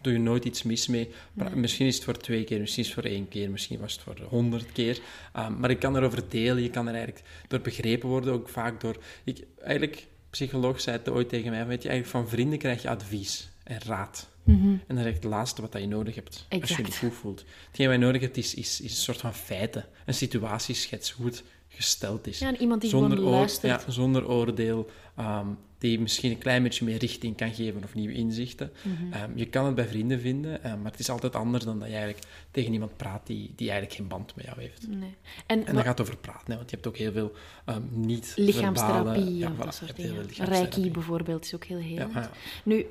[0.00, 1.10] Doe je nooit iets mis mee.
[1.32, 3.92] Maar Misschien is het voor twee keer, misschien is het voor één keer, misschien was
[3.92, 4.98] het voor honderd keer.
[5.32, 8.80] Ehm, maar ik kan erover delen, je kan er eigenlijk door begrepen worden, ook vaak
[8.80, 8.96] door...
[9.24, 12.88] Ik, eigenlijk, psycholoog zei het ooit tegen mij, weet je, eigenlijk van vrienden krijg je
[12.88, 14.28] advies en raad.
[14.86, 17.44] En dat is het laatste wat dat je nodig hebt, als je je goed voelt.
[17.66, 19.84] Hetgeen wat je nodig hebt, is, is, is een soort van feiten.
[20.06, 22.38] Een situatieschets, hoe het gesteld is.
[22.38, 23.84] Ja, en iemand die zonder gewoon luistert.
[23.84, 25.46] Ja, zonder oordeel, ehm,
[25.78, 28.72] die misschien een klein beetje meer richting kan geven of nieuwe inzichten.
[28.82, 29.12] Mhm.
[29.12, 31.88] Ehm, je kan het bij vrienden vinden, ehm, maar het is altijd anders dan dat
[31.88, 34.88] je eigenlijk tegen iemand praat die, die eigenlijk geen band met jou heeft.
[34.88, 35.14] Nee.
[35.46, 37.32] En, En gaat over praten, hè, want je hebt ook heel veel
[37.90, 40.10] niet lichaamstherapie voilà, dat soort dingen.
[40.26, 40.54] lichaamstherapie.
[40.60, 42.14] Reiki bijvoorbeeld is ook heel Ja, helend.
[42.16, 42.30] ah, ja.
[42.64, 42.86] Nu,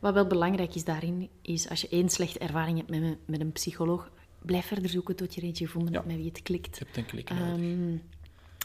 [0.00, 3.40] wat wel belangrijk is daarin, is als je één slechte ervaring hebt met, een- met
[3.40, 4.10] een psycholoog,
[4.42, 5.98] blijf verder zoeken tot je er eentje gevonden Ja.
[5.98, 6.78] hebt met wie het klikt.
[6.78, 8.00] Je hebt een klik nodig.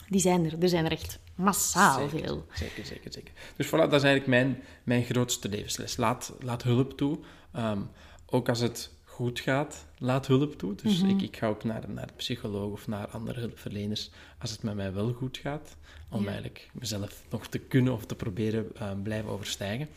[0.09, 0.55] Die zijn er.
[0.63, 2.45] Er zijn er echt massaal Zeker, veel.
[2.53, 3.31] Zeker, zeker, zeker.
[3.55, 5.97] Dus voilà, dat is eigenlijk mijn, mijn grootste levensles.
[5.97, 7.19] Laat, laat hulp toe.
[7.53, 7.79] Ehm,
[8.25, 10.75] ook als het goed gaat, laat hulp toe.
[10.75, 11.09] Dus Mhm.
[11.09, 14.75] ik, ik ga ook naar, naar de psycholoog of naar andere hulpverleners als het met
[14.75, 15.75] mij wel goed gaat.
[16.09, 16.27] Om Ja.
[16.27, 19.87] eigenlijk mezelf nog te kunnen of te proberen ehm, blijven overstijgen.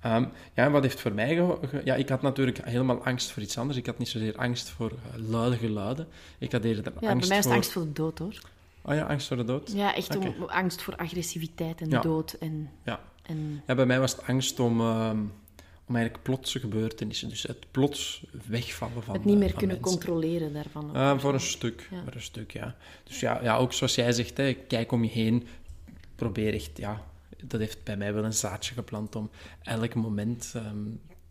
[0.00, 0.22] Ehm,
[0.54, 1.56] ja, en wat heeft voor mij...
[1.84, 3.78] ja, ik had natuurlijk helemaal angst voor iets anders.
[3.78, 6.08] Ik had niet zozeer angst voor eh, luide geluiden.
[6.38, 7.52] Ik had eerder Ja, angst bij mij is het voor...
[7.54, 8.40] angst voor de dood, hoor.
[8.88, 9.72] Oh ja, angst voor de dood?
[9.72, 12.00] Ja, echt om, angst voor agressiviteit en Ja.
[12.00, 12.32] dood.
[12.32, 13.00] En, Ja.
[13.22, 15.18] en, Ja, bij mij was het angst om, ehm,
[15.88, 17.28] om eigenlijk plotse gebeurtenissen.
[17.28, 19.96] Dus het plots wegvallen van het niet meer kunnen mensen.
[19.98, 20.94] controleren daarvan.
[20.96, 22.02] Eh, voor een stuk, Ja.
[22.04, 22.76] voor een stuk, ja.
[23.04, 25.46] Dus ja, ja, ook zoals jij zegt, hè, kijk om je heen.
[26.14, 27.02] Probeer echt, ja...
[27.44, 29.30] Dat heeft bij mij wel een zaadje geplant om
[29.62, 30.76] elk moment ehm,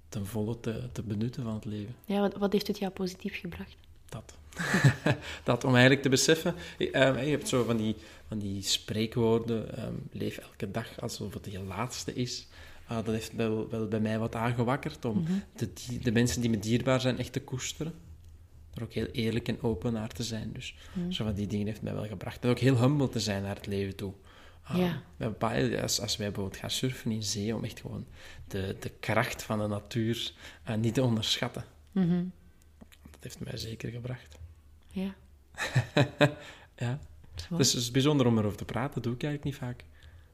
[0.10, 1.96] ten volle te, te benutten van het leven.
[2.06, 3.76] Ja, wat, wat heeft het jou positief gebracht?
[4.16, 4.34] Dat.
[5.44, 6.56] dat, om eigenlijk te beseffen...
[6.78, 6.88] eh,
[7.26, 7.96] je hebt zo van die,
[8.28, 12.48] van die spreekwoorden, ehm, leef elke dag alsof het je laatste is.
[12.88, 15.26] Ah, dat heeft wel, wel bij mij wat aangewakkerd om
[15.56, 17.94] de, die- de mensen die me dierbaar zijn echt te koesteren.
[18.74, 20.50] Er ook heel eerlijk en open naar te zijn.
[20.54, 20.76] Dus
[21.10, 22.44] zo van die dingen heeft mij wel gebracht.
[22.44, 24.14] En ook heel humble te zijn naar het leven toe.
[24.64, 25.02] Ah, Ja.
[25.18, 28.06] bepalen- als, als wij bijvoorbeeld gaan surfen in zee, om echt gewoon
[28.48, 30.32] de, de kracht van de natuur
[30.64, 31.64] eh, niet te onderschatten.
[31.92, 32.04] Dat
[33.26, 34.38] heeft mij zeker gebracht.
[34.92, 35.14] Ja,
[36.78, 37.00] Ja.
[37.36, 37.58] dat is.
[37.58, 39.84] Dus het is bijzonder om erover te praten, doe ik eigenlijk niet vaak.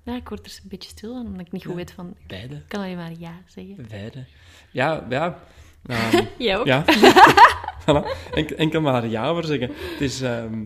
[0.04, 1.78] Ja, ik word er een beetje stil van, omdat ik niet goed Ja.
[1.78, 2.10] weet van...
[2.20, 2.62] Ik Beide.
[2.68, 3.86] kan alleen maar ja zeggen.
[3.90, 4.26] Beide.
[4.72, 5.40] Ja, ja.
[6.38, 6.66] Jij ook?
[6.66, 6.86] ja.
[7.82, 8.82] voilà.
[8.82, 9.68] Maar ja over zeggen.
[9.92, 10.66] Het is, ehm,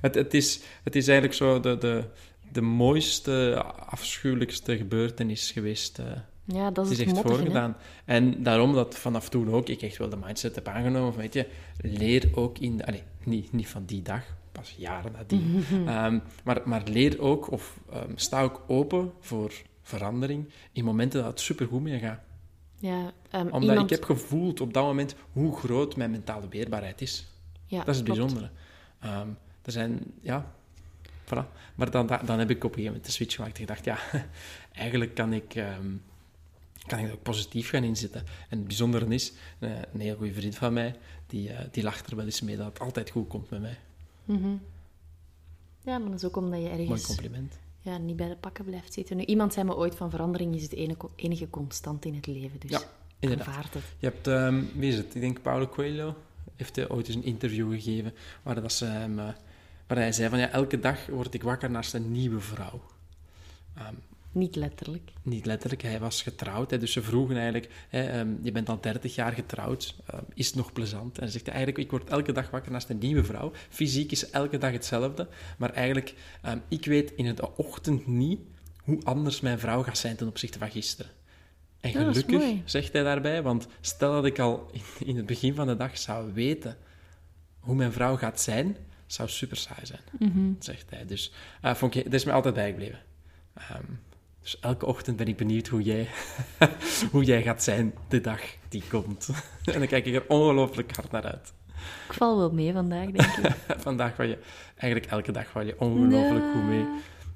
[0.00, 2.04] het, het is, het is eigenlijk zo de, de,
[2.52, 5.98] de mooiste, afschuwelijkste gebeurtenis geweest.
[5.98, 6.06] eh,
[6.44, 7.38] Ja, dat het is is het echt mottige, hè.
[7.38, 7.76] voorgedaan.
[8.04, 11.34] En daarom dat vanaf toen ook ik echt wel de mindset heb aangenomen van, weet
[11.34, 11.46] je,
[11.80, 12.76] leer ook in...
[12.76, 14.22] De, allee, niet, niet van die dag,
[14.52, 15.64] pas jaren nadien.
[15.86, 21.30] Ehm, maar, maar leer ook, of ehm, sta ook open voor verandering in momenten dat
[21.30, 22.20] het supergoed mee gaat.
[22.78, 23.90] Ja, ehm, Omdat iemand...
[23.90, 27.28] ik heb gevoeld op dat moment hoe groot mijn mentale weerbaarheid is.
[27.66, 28.20] Ja, dat is het klopt.
[28.20, 28.50] bijzondere.
[29.62, 30.52] Er zijn, ja,
[31.24, 31.46] voilà.
[31.74, 33.98] Maar dan, dan heb ik op een gegeven moment de switch gemaakt en gedacht, ja,
[34.72, 35.54] eigenlijk kan ik,
[36.90, 38.20] kan ik er ook positief gaan inzetten.
[38.48, 40.94] En het bijzondere is, eh, een heel goede vriend van mij,
[41.26, 43.78] die, eh, die lacht er wel eens mee dat het altijd goed komt met mij.
[44.24, 44.48] Mhm.
[45.84, 47.58] Ja, maar dat is ook omdat je Mooi ergens compliment.
[47.80, 49.16] ja, niet bij de pakken blijft zitten.
[49.16, 52.60] Nu, iemand zei me ooit van verandering is het enige, enige constant in het leven,
[52.60, 52.80] dus Ja,
[53.18, 53.74] inderdaad.
[53.74, 53.82] het.
[53.98, 55.14] Je hebt, ehm, wie is het?
[55.14, 56.16] Ik denk Paulo Coelho
[56.56, 59.28] heeft hij ooit eens een interview gegeven waar, dat ze hem, eh,
[59.86, 62.82] waar hij zei van ja, elke dag word ik wakker naast een nieuwe vrouw.
[63.76, 63.94] Ehm,
[64.32, 65.10] Niet letterlijk.
[65.22, 66.70] Niet letterlijk, hij was getrouwd.
[66.70, 70.46] Hè, dus ze vroegen eigenlijk, hè, ehm, je bent al 30 jaar getrouwd, ehm, is
[70.46, 71.16] het nog plezant?
[71.16, 73.52] En hij zegt eigenlijk, ik word elke dag wakker naast een nieuwe vrouw.
[73.68, 78.40] Fysiek is elke dag hetzelfde, maar eigenlijk, ehm, ik weet in de ochtend niet
[78.82, 81.10] hoe anders mijn vrouw gaat zijn ten opzichte van gisteren.
[81.80, 85.66] En gelukkig, zegt hij daarbij, want stel dat ik al in, in het begin van
[85.66, 86.76] de dag zou weten
[87.60, 90.52] hoe mijn vrouw gaat zijn, zou super saai zijn, Mhm.
[90.58, 91.06] zegt hij.
[91.06, 92.98] Dus eh, vond ik, dat is me altijd bijgebleven.
[93.54, 93.82] Ehm,
[94.42, 96.08] dus elke ochtend ben ik benieuwd hoe jij,
[97.12, 99.28] hoe jij gaat zijn de dag die komt.
[99.64, 101.52] en dan kijk ik er ongelooflijk hard naar uit.
[102.08, 103.54] Ik val wel mee vandaag, denk ik.
[103.82, 104.38] Vandaag val je,
[104.76, 106.86] eigenlijk elke dag val je ongelooflijk goed mee.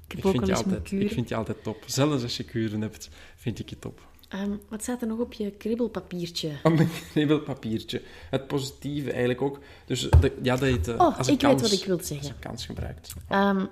[0.07, 1.83] Ik vind, je altijd, ik vind je altijd top.
[1.85, 4.01] Zelfs als je kuren hebt, vind ik je top.
[4.29, 6.51] Ehm, wat staat er nog op je kribbelpapiertje?
[6.63, 8.01] Op mijn kriebelpapiertje.
[8.29, 9.59] Het positieve eigenlijk ook.
[9.85, 11.97] Dus de, ja, dat je het eh, Oh, als ik kans, weet wat ik wil
[11.97, 12.29] als zeggen.
[12.29, 13.13] een kans gebruikt.
[13.27, 13.65] Ehm,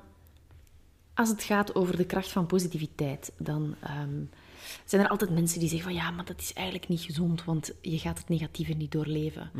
[1.13, 4.21] als het gaat over de kracht van positiviteit, dan ehm,
[4.85, 7.71] zijn er altijd mensen die zeggen van ja, maar dat is eigenlijk niet gezond, want
[7.81, 9.51] je gaat het negatieve niet doorleven.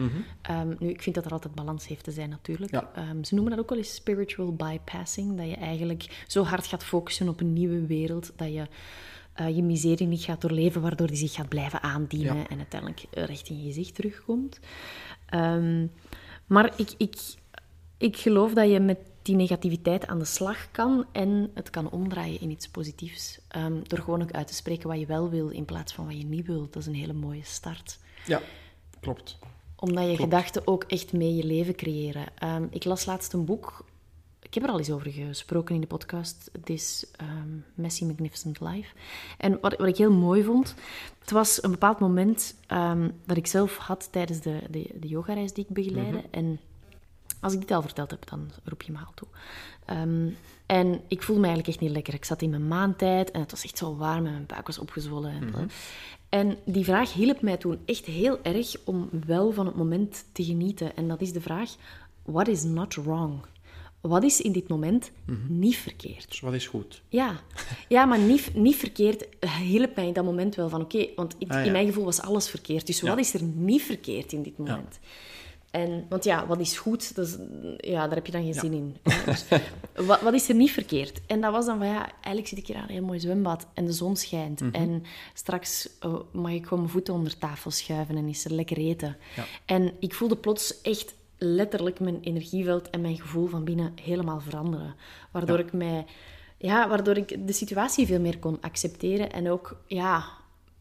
[0.42, 2.72] Ehm, nu, ik vind dat er altijd balans heeft te zijn natuurlijk.
[2.72, 2.92] Ja.
[2.96, 6.84] Ehm, ze noemen dat ook wel eens spiritual bypassing, dat je eigenlijk zo hard gaat
[6.84, 8.68] focussen op een nieuwe wereld, dat je
[9.34, 12.48] eh, je miserie niet gaat doorleven, waardoor die zich gaat blijven aandienen Ja.
[12.48, 14.60] en uiteindelijk eh, recht in je gezicht terugkomt.
[16.46, 17.16] Maar ik, ik,
[17.98, 22.40] ik geloof dat je met die negativiteit aan de slag kan en het kan omdraaien
[22.42, 23.40] in iets positiefs.
[23.48, 26.18] Ehm, door gewoon ook uit te spreken wat je wel wil in plaats van wat
[26.18, 26.68] je niet wil.
[26.72, 28.00] Dat is een hele mooie start.
[28.26, 28.42] Ja,
[29.00, 29.38] klopt.
[29.76, 30.24] Omdat je Klopt.
[30.32, 32.26] gedachten ook echt mee je leven creëren.
[32.38, 33.86] Ehm, ik las laatst een boek.
[34.42, 36.50] Ik heb er al eens over gesproken in de podcast.
[36.52, 38.94] Het is ehm, Messy Magnificent Life.
[39.38, 40.76] En wat, wat ik heel mooi vond,
[41.20, 42.56] het was een bepaald moment
[43.26, 46.24] dat ik zelf had tijdens de, de, de yogareis die ik begeleidde.
[46.32, 46.60] En
[47.44, 49.28] als ik dit al verteld heb, dan roep je me al toe.
[49.86, 50.30] Ehm,
[50.66, 52.14] en ik voelde me eigenlijk echt niet lekker.
[52.14, 54.80] Ik zat in mijn maandtijd en het was echt zo warm en mijn buik was
[54.80, 55.32] opgezwollen.
[55.32, 55.66] En, Mhm.
[56.30, 60.44] en die vraag hielp mij toen echt heel erg om wel van het moment te
[60.44, 60.96] genieten.
[60.96, 61.70] En dat is de vraag,
[62.24, 63.40] what is not wrong?
[64.02, 65.60] Wat is in dit moment Mhm.
[65.60, 66.30] niet verkeerd?
[66.30, 67.02] Dus wat is goed?
[67.10, 67.40] Ja,
[67.88, 69.28] ja maar niet, niet verkeerd
[69.62, 71.64] hielp mij in dat moment wel van oké, want in, Ah, ja.
[71.64, 72.88] in mijn gevoel was alles verkeerd.
[72.88, 73.08] Dus Ja.
[73.10, 75.00] wat is er niet verkeerd in dit moment?
[75.74, 77.14] En, want ja, wat is goed,
[77.78, 78.98] ja, daar heb je dan geen zin in.
[79.26, 79.46] Dus,
[80.08, 81.22] wat, wat is er niet verkeerd?
[81.28, 83.68] En dat was dan van ja, eigenlijk zit ik hier aan een heel mooi zwembad
[83.74, 84.60] en de zon schijnt.
[84.60, 84.74] Mhm.
[84.74, 88.78] En straks eh, mag ik gewoon mijn voeten onder tafel schuiven en is er lekker
[88.78, 89.18] eten.
[89.36, 89.44] Ja.
[89.66, 94.96] En ik voelde plots echt letterlijk mijn energieveld en mijn gevoel van binnen helemaal veranderen.
[95.32, 96.06] Waardoor ik mij,
[96.58, 100.26] ja, waardoor ik de situatie veel meer kon accepteren en ook, ja,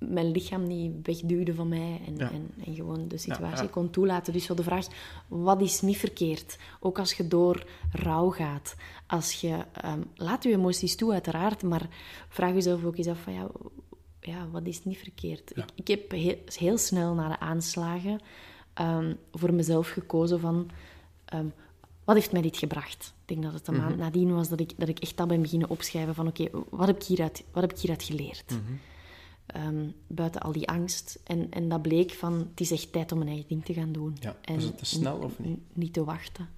[0.09, 2.31] mijn lichaam niet wegduwde van mij en, Ja.
[2.31, 3.71] en, en gewoon de situatie ja.
[3.71, 4.33] kon toelaten.
[4.33, 4.87] Dus zo de vraag,
[5.29, 6.59] wat is niet verkeerd?
[6.81, 8.75] Ook als je door rouw gaat.
[9.07, 11.89] Als je, ehm, laat je emoties toe uiteraard, maar
[12.29, 13.49] vraag jezelf ook eens af van, ja,
[14.21, 15.57] ja wat is niet verkeerd?
[15.57, 18.21] Ik, ik heb heel, heel snel na de aanslagen
[18.75, 20.71] ehm, voor mezelf gekozen van...
[21.25, 21.47] ehm,
[22.05, 23.15] wat heeft mij dit gebracht?
[23.23, 25.43] Ik denk dat het een maand nadien was dat ik, dat ik echt dat ben
[25.43, 28.53] beginnen opschrijven van oké, wat, heb ik hieruit- wat heb ik hieruit geleerd?
[29.47, 31.21] Ehm, buiten al die angst.
[31.25, 33.93] En, en dat bleek van, het is echt tijd om een eigen ding te gaan
[33.93, 34.17] doen.
[34.21, 35.59] Ja, en was het te snel of niet?
[35.73, 36.49] Niet te wachten.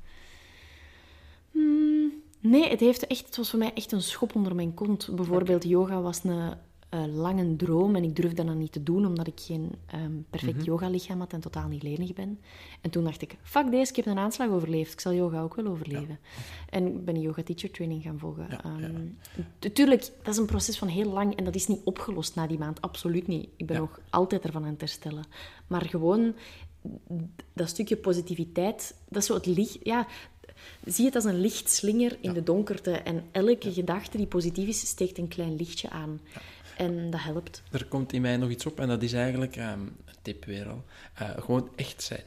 [1.50, 5.08] Hmm, nee, het, heeft echt, het was voor mij echt een schop onder mijn kont.
[5.14, 6.54] Bijvoorbeeld, yoga was een
[6.94, 10.56] eh, lange droom en ik durfde dat niet te doen omdat ik geen ehm, perfect
[10.56, 10.64] Mhm.
[10.64, 12.40] yogalichaam had en totaal niet lenig ben.
[12.80, 14.92] En toen dacht ik, fuck deze, ik heb een aanslag overleefd.
[14.92, 16.18] Ik zal yoga ook wel overleven.
[16.70, 18.46] En ik ben een yoga teacher training gaan volgen.
[18.50, 18.86] Ja, ja.
[18.86, 19.06] Ehm,
[19.60, 22.58] Natuurlijk, dat is een proces van heel lang en dat is niet opgelost na die
[22.58, 22.80] maand.
[22.80, 23.48] Absoluut niet.
[23.56, 25.24] Ik ben nog altijd ervan aan het herstellen.
[25.66, 26.34] Maar gewoon
[27.52, 29.78] dat stukje positiviteit, dat is zo het licht.
[29.82, 30.06] Ja,
[30.84, 32.90] zie het als een lichtslinger in de donkerte.
[32.90, 36.20] En elke gedachte die positief is, steekt een klein lichtje aan.
[36.76, 37.62] En dat helpt.
[37.70, 40.68] Er komt in mij nog iets op en dat is eigenlijk ehm, een tip weer
[40.68, 40.84] al.
[41.14, 42.22] Eh, gewoon echt zijn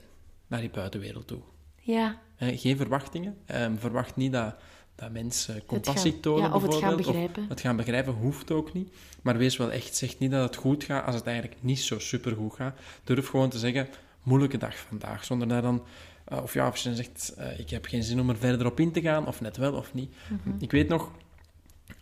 [0.48, 1.40] naar die buitenwereld toe.
[1.82, 3.38] Ja, Eh, geen verwachtingen.
[3.46, 4.56] Ehm, verwacht niet dat,
[4.96, 7.46] dat mensen compassie gaan- tonen, ja, of het gaan bijvoorbeeld, begrijpen.
[7.50, 8.94] het gaan begrijpen hoeft ook niet.
[9.22, 12.00] Maar wees wel echt, zeg niet dat het goed gaat als het eigenlijk niet zo
[12.00, 12.80] supergoed gaat.
[13.04, 13.88] Durf gewoon te zeggen,
[14.24, 15.24] moeilijke dag vandaag.
[15.26, 15.84] Zonder daar dan...
[16.26, 18.92] eh, of ja, als je zegt, ik heb geen zin om er verder op in
[18.92, 20.14] te gaan, of net wel, of niet.
[20.30, 20.56] Mhm.
[20.60, 21.12] Ik weet nog,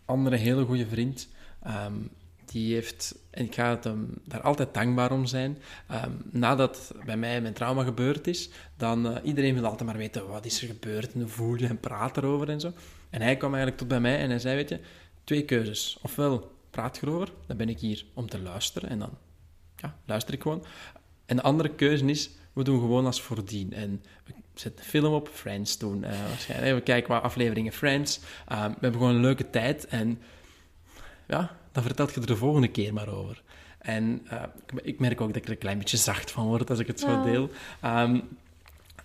[0.06, 1.28] andere hele goede vriend,
[1.64, 1.94] ehm,
[2.56, 7.18] die heeft, en ik ga het hem daar altijd dankbaar om zijn, ehm, nadat bij
[7.18, 10.68] mij mijn trauma gebeurd is, dan uh, iedereen wil altijd maar weten, wat is er
[10.68, 12.72] gebeurd, en hoe voel je, en praat erover en zo.
[13.10, 14.80] En hij kwam eigenlijk tot bij mij en hij zei, weet je,
[15.24, 15.98] twee keuzes.
[16.02, 19.18] Ofwel praat erover, dan ben ik hier om te luisteren, en dan
[19.76, 20.66] ja, luister ik gewoon.
[21.26, 23.74] En de andere keuze is, we doen gewoon als voordien.
[23.74, 26.04] En we zetten een film op, Friends doen.
[26.04, 26.76] Uh, waarschijnlijk.
[26.76, 28.20] We kijken wat afleveringen Friends.
[28.52, 29.86] Uh, we hebben gewoon een leuke tijd.
[29.86, 30.22] En
[31.28, 33.42] ja, dan vertelt je er de volgende keer maar over.
[33.80, 36.70] En uh, ik, ik, merk ook dat ik er een klein beetje zacht van word
[36.70, 37.50] als ik het zo deel.
[37.86, 38.22] Um,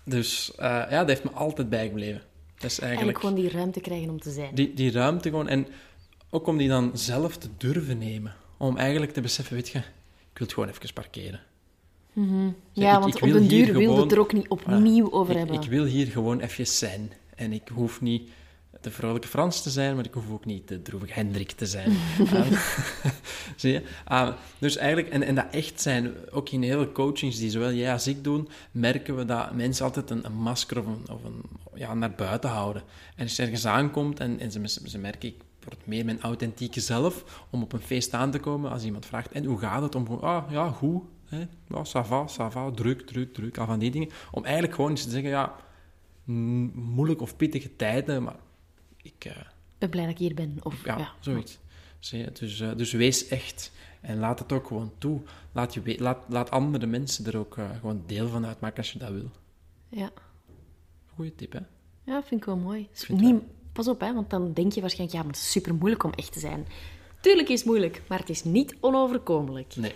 [0.04, 2.22] dus uh, ja, dat heeft me altijd bijgebleven.
[2.54, 2.90] Dat is eigenlijk...
[2.90, 4.54] eigenlijk gewoon die ruimte krijgen om te zijn.
[4.54, 5.48] Die, die ruimte gewoon.
[5.48, 5.66] En
[6.30, 8.34] ook om die dan zelf te durven nemen.
[8.56, 9.84] Om eigenlijk te beseffen, weet je, ik
[10.38, 11.40] wil het gewoon even parkeren.
[12.12, 12.56] Mm -hmm.
[12.72, 15.32] Ja, ik, want ik op den duur wil gewoon, het er ook niet opnieuw over
[15.32, 15.62] ik, hebben.
[15.62, 17.12] Ik wil hier gewoon even zijn.
[17.34, 18.30] En ik hoef niet
[18.80, 21.90] de vrolijke Frans te zijn, maar ik hoef ook niet de droevige Hendrik te zijn.
[22.18, 22.58] um,
[23.56, 23.82] zie je?
[24.12, 27.92] Um, dus eigenlijk, en, en dat echt zijn, ook in hele coachings die zowel jij
[27.92, 31.42] als ik doen, merken we dat mensen altijd een, een masker of een, of een,
[31.74, 32.82] ja, naar buiten houden.
[33.16, 36.80] En als je ergens aankomt en, en ze, ze merken, ik word meer mijn authentieke
[36.80, 39.94] zelf, om op een feest aan te komen, als iemand vraagt, en hoe gaat het?
[39.94, 41.02] Om gewoon, ah, ja, goed.
[41.24, 41.38] Hè?
[41.68, 44.08] Ja, ça va, ça va, druk, druk, druk, al van die dingen.
[44.30, 45.54] Om eigenlijk gewoon eens te zeggen, ja,
[46.74, 48.36] moeilijk of pittige tijden, maar
[49.02, 49.32] ik uh,
[49.78, 50.58] ben blij dat ik hier ben.
[50.62, 51.12] Of, ja, ja.
[51.20, 51.58] zoiets.
[52.32, 55.20] Dus, uh, dus wees echt en laat het ook gewoon toe.
[55.52, 58.98] Laat, je, laat, laat andere mensen er ook uh, gewoon deel van uitmaken als je
[58.98, 59.30] dat wil.
[59.88, 60.10] Ja.
[61.14, 61.60] Goeie tip, hè?
[62.04, 62.88] Ja, vind ik wel mooi.
[63.08, 66.04] Niet, pas op, hè, want dan denk je waarschijnlijk, ja, maar het is super moeilijk
[66.04, 66.66] om echt te zijn.
[67.20, 69.76] Tuurlijk is het moeilijk, maar het is niet onoverkomelijk.
[69.76, 69.92] Nee.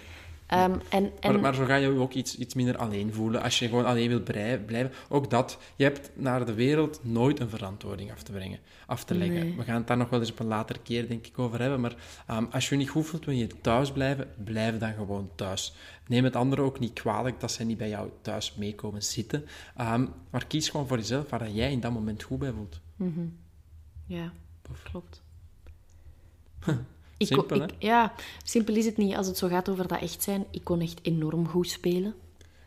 [0.53, 1.33] Um, en, en...
[1.33, 3.85] Maar, maar, zo ga je je ook iets, iets minder alleen voelen als je gewoon
[3.85, 4.25] alleen wilt
[4.67, 4.93] blijven.
[5.09, 9.15] Ook dat, je hebt naar de wereld nooit een verantwoording af te brengen, af te
[9.15, 9.39] leggen.
[9.39, 9.57] Nee.
[9.57, 11.81] We gaan het daar nog wel eens op een later keer, denk ik, over hebben.
[11.81, 11.97] Maar
[12.31, 15.75] um, als je je niet goed voelt, wil je thuis blijven, blijf dan gewoon thuis.
[16.07, 19.45] Neem het anderen ook niet kwalijk dat zij niet bij jou thuis meekomen zitten.
[19.81, 22.81] Um, maar kies gewoon voor jezelf waar jij in dat moment goed bij voelt.
[22.97, 23.39] Mm -hmm.
[24.07, 24.33] Ja,
[24.83, 25.23] klopt.
[27.17, 28.13] Ik, simpel, ik, ja,
[28.45, 29.17] simpel is het niet.
[29.17, 32.15] Als het zo gaat over dat echt zijn, ik kon echt enorm goed spelen.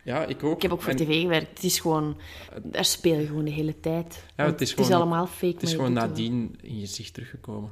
[0.03, 0.55] Ja, ik ook.
[0.55, 0.97] Ik heb ook voor en...
[0.97, 1.49] tv gewerkt.
[1.49, 2.17] Het is gewoon...
[2.63, 4.25] Daar speel je gewoon de hele tijd.
[4.38, 5.53] Ja, het is, het is allemaal fake.
[5.53, 7.71] Het is gewoon nadien in je gezicht teruggekomen.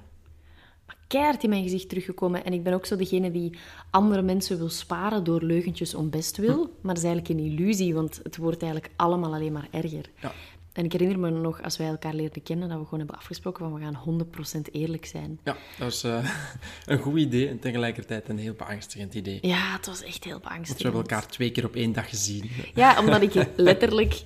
[0.85, 2.45] Maar keihard in mijn gezicht teruggekomen.
[2.45, 3.57] En ik ben ook zo degene die
[3.89, 6.53] andere mensen wil sparen door leugentjes om best wil.
[6.53, 6.69] Hm.
[6.81, 10.09] Maar dat is eigenlijk een illusie, want het wordt eigenlijk allemaal alleen maar erger.
[10.21, 10.31] Ja.
[10.75, 13.63] En ik herinner me nog, als wij elkaar leerden kennen, dat we gewoon hebben afgesproken
[13.63, 14.27] van we gaan
[14.67, 15.39] 100% eerlijk zijn.
[15.43, 16.29] Ja, dat was uh,
[16.85, 19.39] een goed idee en tegelijkertijd een heel beangstigend idee.
[19.41, 20.67] Ja, het was echt heel beangstigend.
[20.67, 22.49] Want we hebben elkaar twee keer op één dag gezien.
[22.73, 24.21] Ja, omdat ik letterlijk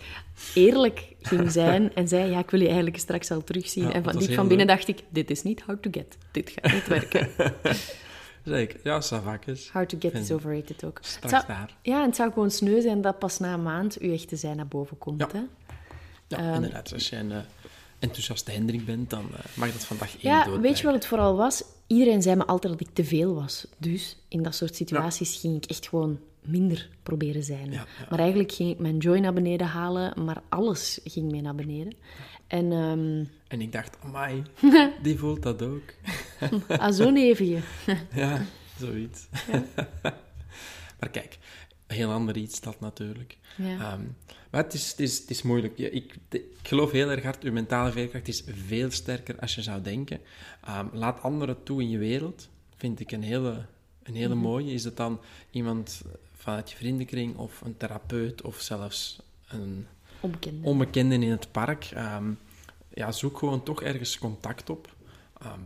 [0.53, 3.83] eerlijk ging zijn en zei, ja, ik wil je eigenlijk straks al terugzien.
[3.83, 4.75] Ja, en van, diep van binnen leuk.
[4.75, 6.17] dacht ik, dit is niet hard to get.
[6.31, 7.29] Dit gaat niet werken.
[8.43, 9.69] Zeker, ja, savakjes.
[9.71, 10.99] Hard to get is overrated ook.
[11.01, 11.77] Straks Het zou- daar.
[11.81, 14.55] Ja, en het zou gewoon sneu zijn dat pas na een maand uw echte zijn
[14.55, 15.19] naar boven komt.
[15.21, 15.27] Ja.
[15.31, 15.43] Hè?
[16.30, 16.94] Ja, Ehm, inderdaad.
[16.94, 17.38] Als je een uh,
[18.00, 21.36] enthousiaste Hendrik bent, dan uh, mag dat vandaag één Ja, weet je wat het vooral
[21.36, 21.63] was?
[21.88, 23.68] Iedereen zei me altijd dat ik te veel was.
[23.78, 27.72] Dus in dat soort situaties ging ik echt gewoon minder proberen zijn.
[27.72, 27.86] Ja.
[28.10, 31.94] Maar eigenlijk ging ik mijn joy naar beneden halen, maar alles ging mee naar beneden.
[32.48, 34.44] En ehm En ik dacht, amai,
[35.04, 35.94] die voelt dat ook.
[36.68, 37.60] ah, zo nevige.
[38.13, 38.46] Ja,
[38.80, 39.28] zoiets.
[41.00, 41.38] maar kijk,
[41.93, 43.38] heel ander iets dat natuurlijk.
[43.58, 43.93] Ja.
[43.93, 44.15] Um,
[44.49, 45.78] maar het is, het is, het is moeilijk.
[45.78, 49.62] Ja, ik, ik geloof heel erg hard, je mentale veerkracht is veel sterker als je
[49.62, 50.19] zou denken.
[50.69, 53.65] Um, laat anderen toe in je wereld, vind ik een hele,
[54.04, 54.43] een hele Mhm.
[54.43, 54.73] mooie.
[54.73, 55.19] Is het dan
[55.52, 56.02] iemand
[56.36, 59.88] vanuit je vriendenkring of een therapeut of zelfs een
[60.19, 60.67] Onbekende.
[60.67, 61.91] onbekende in het park?
[61.97, 62.39] Um,
[62.93, 64.95] ja, zoek gewoon toch ergens contact op.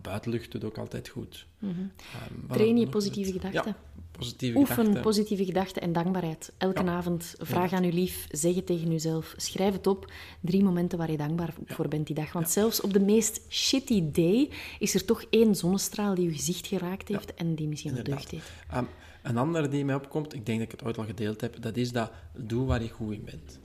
[0.01, 1.45] buitenlucht doet ook altijd goed.
[1.59, 3.71] Wat Train je positieve gedachten.
[3.71, 5.01] Ja, positieve Oefen gedachten.
[5.01, 6.51] positieve gedachten en dankbaarheid.
[6.57, 6.89] Elke Ja.
[6.89, 10.11] avond vraag aan je lief, zeg het tegen jezelf, schrijf het op.
[10.39, 12.33] Drie momenten waar je dankbaar voor bent die dag.
[12.33, 14.49] Want zelfs op de meest shitty day
[14.79, 18.31] is er toch één zonnestraal die je gezicht geraakt heeft en die misschien wel deugd
[18.31, 18.51] heeft.
[18.75, 18.87] Um,
[19.21, 21.77] een andere die mij opkomt, ik denk dat ik het ooit al gedeeld heb, dat
[21.77, 23.59] is dat doe waar je goed in bent.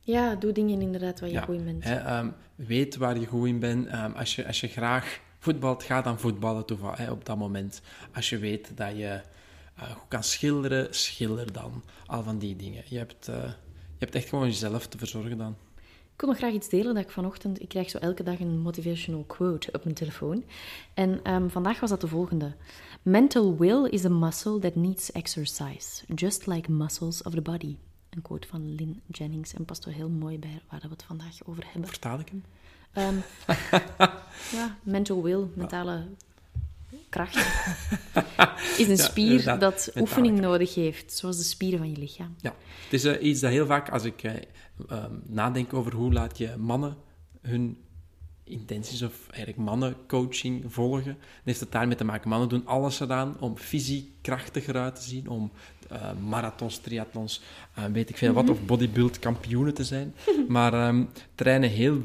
[0.00, 1.84] Ja, doe dingen inderdaad waar je goed in bent.
[1.84, 3.92] Hè, um, weet waar je goed in bent.
[3.92, 7.82] Um, als, je, als je graag voetbalt, ga dan voetballen toevallig, hè, op dat moment.
[8.14, 9.20] Als je weet dat je
[9.88, 11.82] goed kan schilderen, schilder dan.
[12.06, 12.82] Al van die dingen.
[12.86, 15.56] Je hebt, uh, je hebt echt gewoon jezelf te verzorgen dan.
[16.14, 17.62] Ik wil nog graag iets delen dat ik vanochtend...
[17.62, 20.44] Ik krijg zo elke dag een motivational quote op mijn telefoon.
[20.94, 22.54] En um, vandaag was dat de volgende.
[23.02, 26.04] Mental will is a muscle that needs exercise.
[26.14, 27.76] Just like muscles of the body.
[28.10, 29.54] Een quote van Lynn Jennings.
[29.54, 31.88] En past er heel mooi bij waar we het vandaag over hebben.
[31.88, 32.44] Vertaal ik hem?
[32.94, 33.22] Um,
[34.58, 36.06] ja, mental will, mentale
[37.10, 37.36] kracht.
[38.78, 40.50] is een spier ja, dat oefening kracht.
[40.50, 41.12] nodig heeft.
[41.12, 42.34] Zoals de spieren van je lichaam.
[42.40, 44.32] Ja, het is uh, iets dat heel vaak, als ik uh,
[44.90, 46.96] um, nadenk over hoe laat je mannen
[47.40, 47.78] hun
[48.44, 52.28] intenties of eigenlijk mannencoaching volgen, dan heeft het daarmee te maken.
[52.28, 55.50] Mannen doen alles eraan om fysiek krachtiger uit te zien, om
[55.92, 57.42] uh, marathons, triathlons,
[57.92, 58.52] weet ik veel wat, Mhm.
[58.52, 60.14] of bodybuild kampioenen te zijn,
[60.48, 62.00] maar um, trainen heel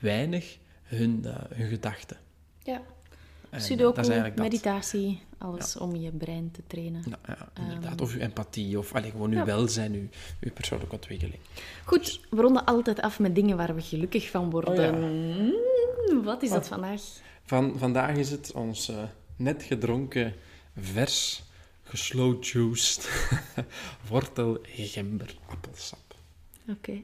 [0.00, 1.24] weinig hun,
[1.54, 2.16] hun gedachten.
[2.62, 2.82] Ja.
[3.52, 7.02] En Sudoku, meditatie, Alles om je brein te trainen.
[7.08, 8.00] Ja, ja, inderdaad.
[8.00, 9.44] Of uw empathie, of allee, gewoon Ja.
[9.44, 10.08] welzijn, uw,
[10.40, 11.38] uw persoonlijke ontwikkeling.
[11.84, 14.94] Goed, we ronden altijd af met dingen waar we gelukkig van worden.
[14.94, 15.00] Oh
[16.10, 17.00] Mm, Wat is dat vandaag?
[17.44, 19.02] Van, vandaag is het ons eh,
[19.36, 20.34] net gedronken,
[20.76, 21.42] vers,
[21.82, 23.10] geslowjuiced
[24.08, 26.14] wortel, gember, appelsap.
[26.68, 27.00] Oké.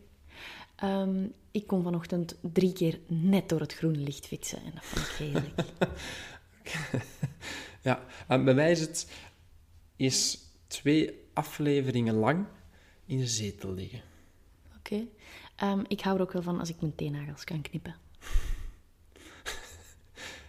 [0.77, 5.07] Ehm, ik kon vanochtend drie keer net door het groene licht fietsen en dat vond
[5.07, 5.55] ik heerlijk.
[7.83, 9.09] Ja, en bij mij is het
[9.97, 12.47] is twee afleveringen lang
[13.07, 14.01] in de zetel liggen.
[14.77, 15.05] Oké.
[15.57, 17.95] Ehm, ik hou er ook wel van als ik mijn teennagels kan knippen.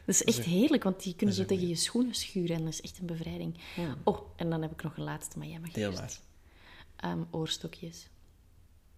[0.05, 2.81] Dat is echt heerlijk, want die kunnen zo tegen je schoenen schuren en dat is
[2.81, 3.57] echt een bevrijding.
[4.03, 6.21] Oh, en dan heb ik nog een laatste, maar jij mag eerst.
[6.95, 8.09] Ehm, oorstokjes.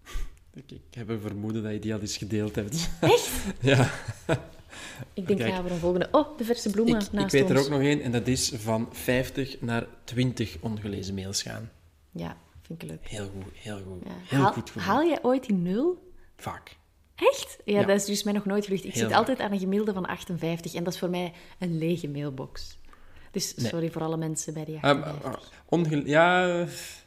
[0.53, 2.89] Ik, ik heb een vermoeden dat je die al eens gedeeld hebt.
[3.01, 3.29] Echt?
[3.61, 3.91] ja.
[5.13, 5.53] Ik denk, Kijk.
[5.53, 6.07] gaan we een volgende...
[6.11, 8.51] Oh, de verse bloemen Ik, ik naast weet er ook nog één, en dat is
[8.55, 11.71] van 50 naar 20 ongelezen mails gaan.
[12.11, 13.07] Ja, vind ik leuk.
[13.07, 14.01] Heel goed, heel goed.
[14.05, 14.11] Ja.
[14.25, 16.11] Heel haal, goed voor haal jij ooit die nul?
[16.37, 16.77] Vaak.
[17.15, 17.57] Echt?
[17.65, 17.85] Ja, Ja.
[17.85, 18.83] dat is dus mij nog nooit gelukt.
[18.83, 19.17] Ik Heel zit vaak.
[19.19, 22.79] altijd aan een gemiddelde van 58 en dat is voor mij een lege mailbox.
[23.31, 25.51] Dus sorry voor alle mensen bij die Um, 58.
[25.65, 26.45] onge- ja,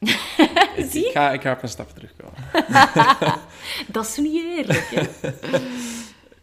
[0.76, 1.06] ik, Zie?
[1.06, 2.34] ik, ga, ik ga op een stap terugkomen.
[3.92, 5.02] Dat is niet eerlijk, hè?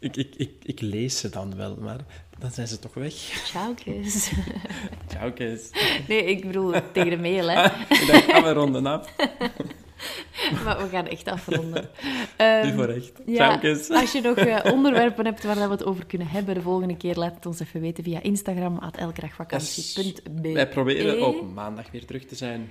[0.02, 2.00] Ik, ik, ik, ik lees ze dan wel, maar
[2.40, 3.14] dan zijn ze toch weg.
[3.46, 4.32] Ciao, Kees.
[5.08, 5.70] Ciao, Kees.
[6.08, 7.66] Nee, ik bedoel tegen de mail, hè.
[7.66, 9.08] Ik dacht, gaan we ronden af.
[10.64, 11.90] Maar we gaan echt afronden.
[12.38, 13.12] Ehm, Nu voor echt.
[13.26, 16.98] ja, als je nog eh, onderwerpen hebt waar we het over kunnen hebben de volgende
[16.98, 18.98] keer, laat het ons even weten via Instagram, at.
[20.42, 21.22] Wij proberen E.
[21.22, 22.70] op maandag weer terug te zijn.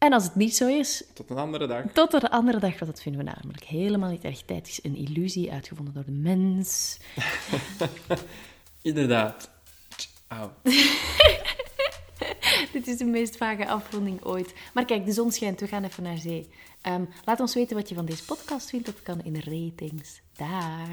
[0.00, 1.84] En als het niet zo is, Tot een andere dag.
[1.92, 4.42] tot de andere dag, want dat vinden we namelijk helemaal niet erg.
[4.42, 6.98] Tijd is een illusie uitgevonden door de mens.
[8.82, 9.50] Inderdaad.
[10.28, 10.50] Ciao.
[12.72, 14.54] Dit is de meest vage afronding ooit.
[14.74, 16.50] Maar kijk, de zon schijnt, we gaan even naar zee.
[16.80, 18.86] Ehm, laat ons weten wat je van deze podcast vindt.
[18.86, 20.20] Dat kan in de ratings.
[20.36, 20.88] Daar.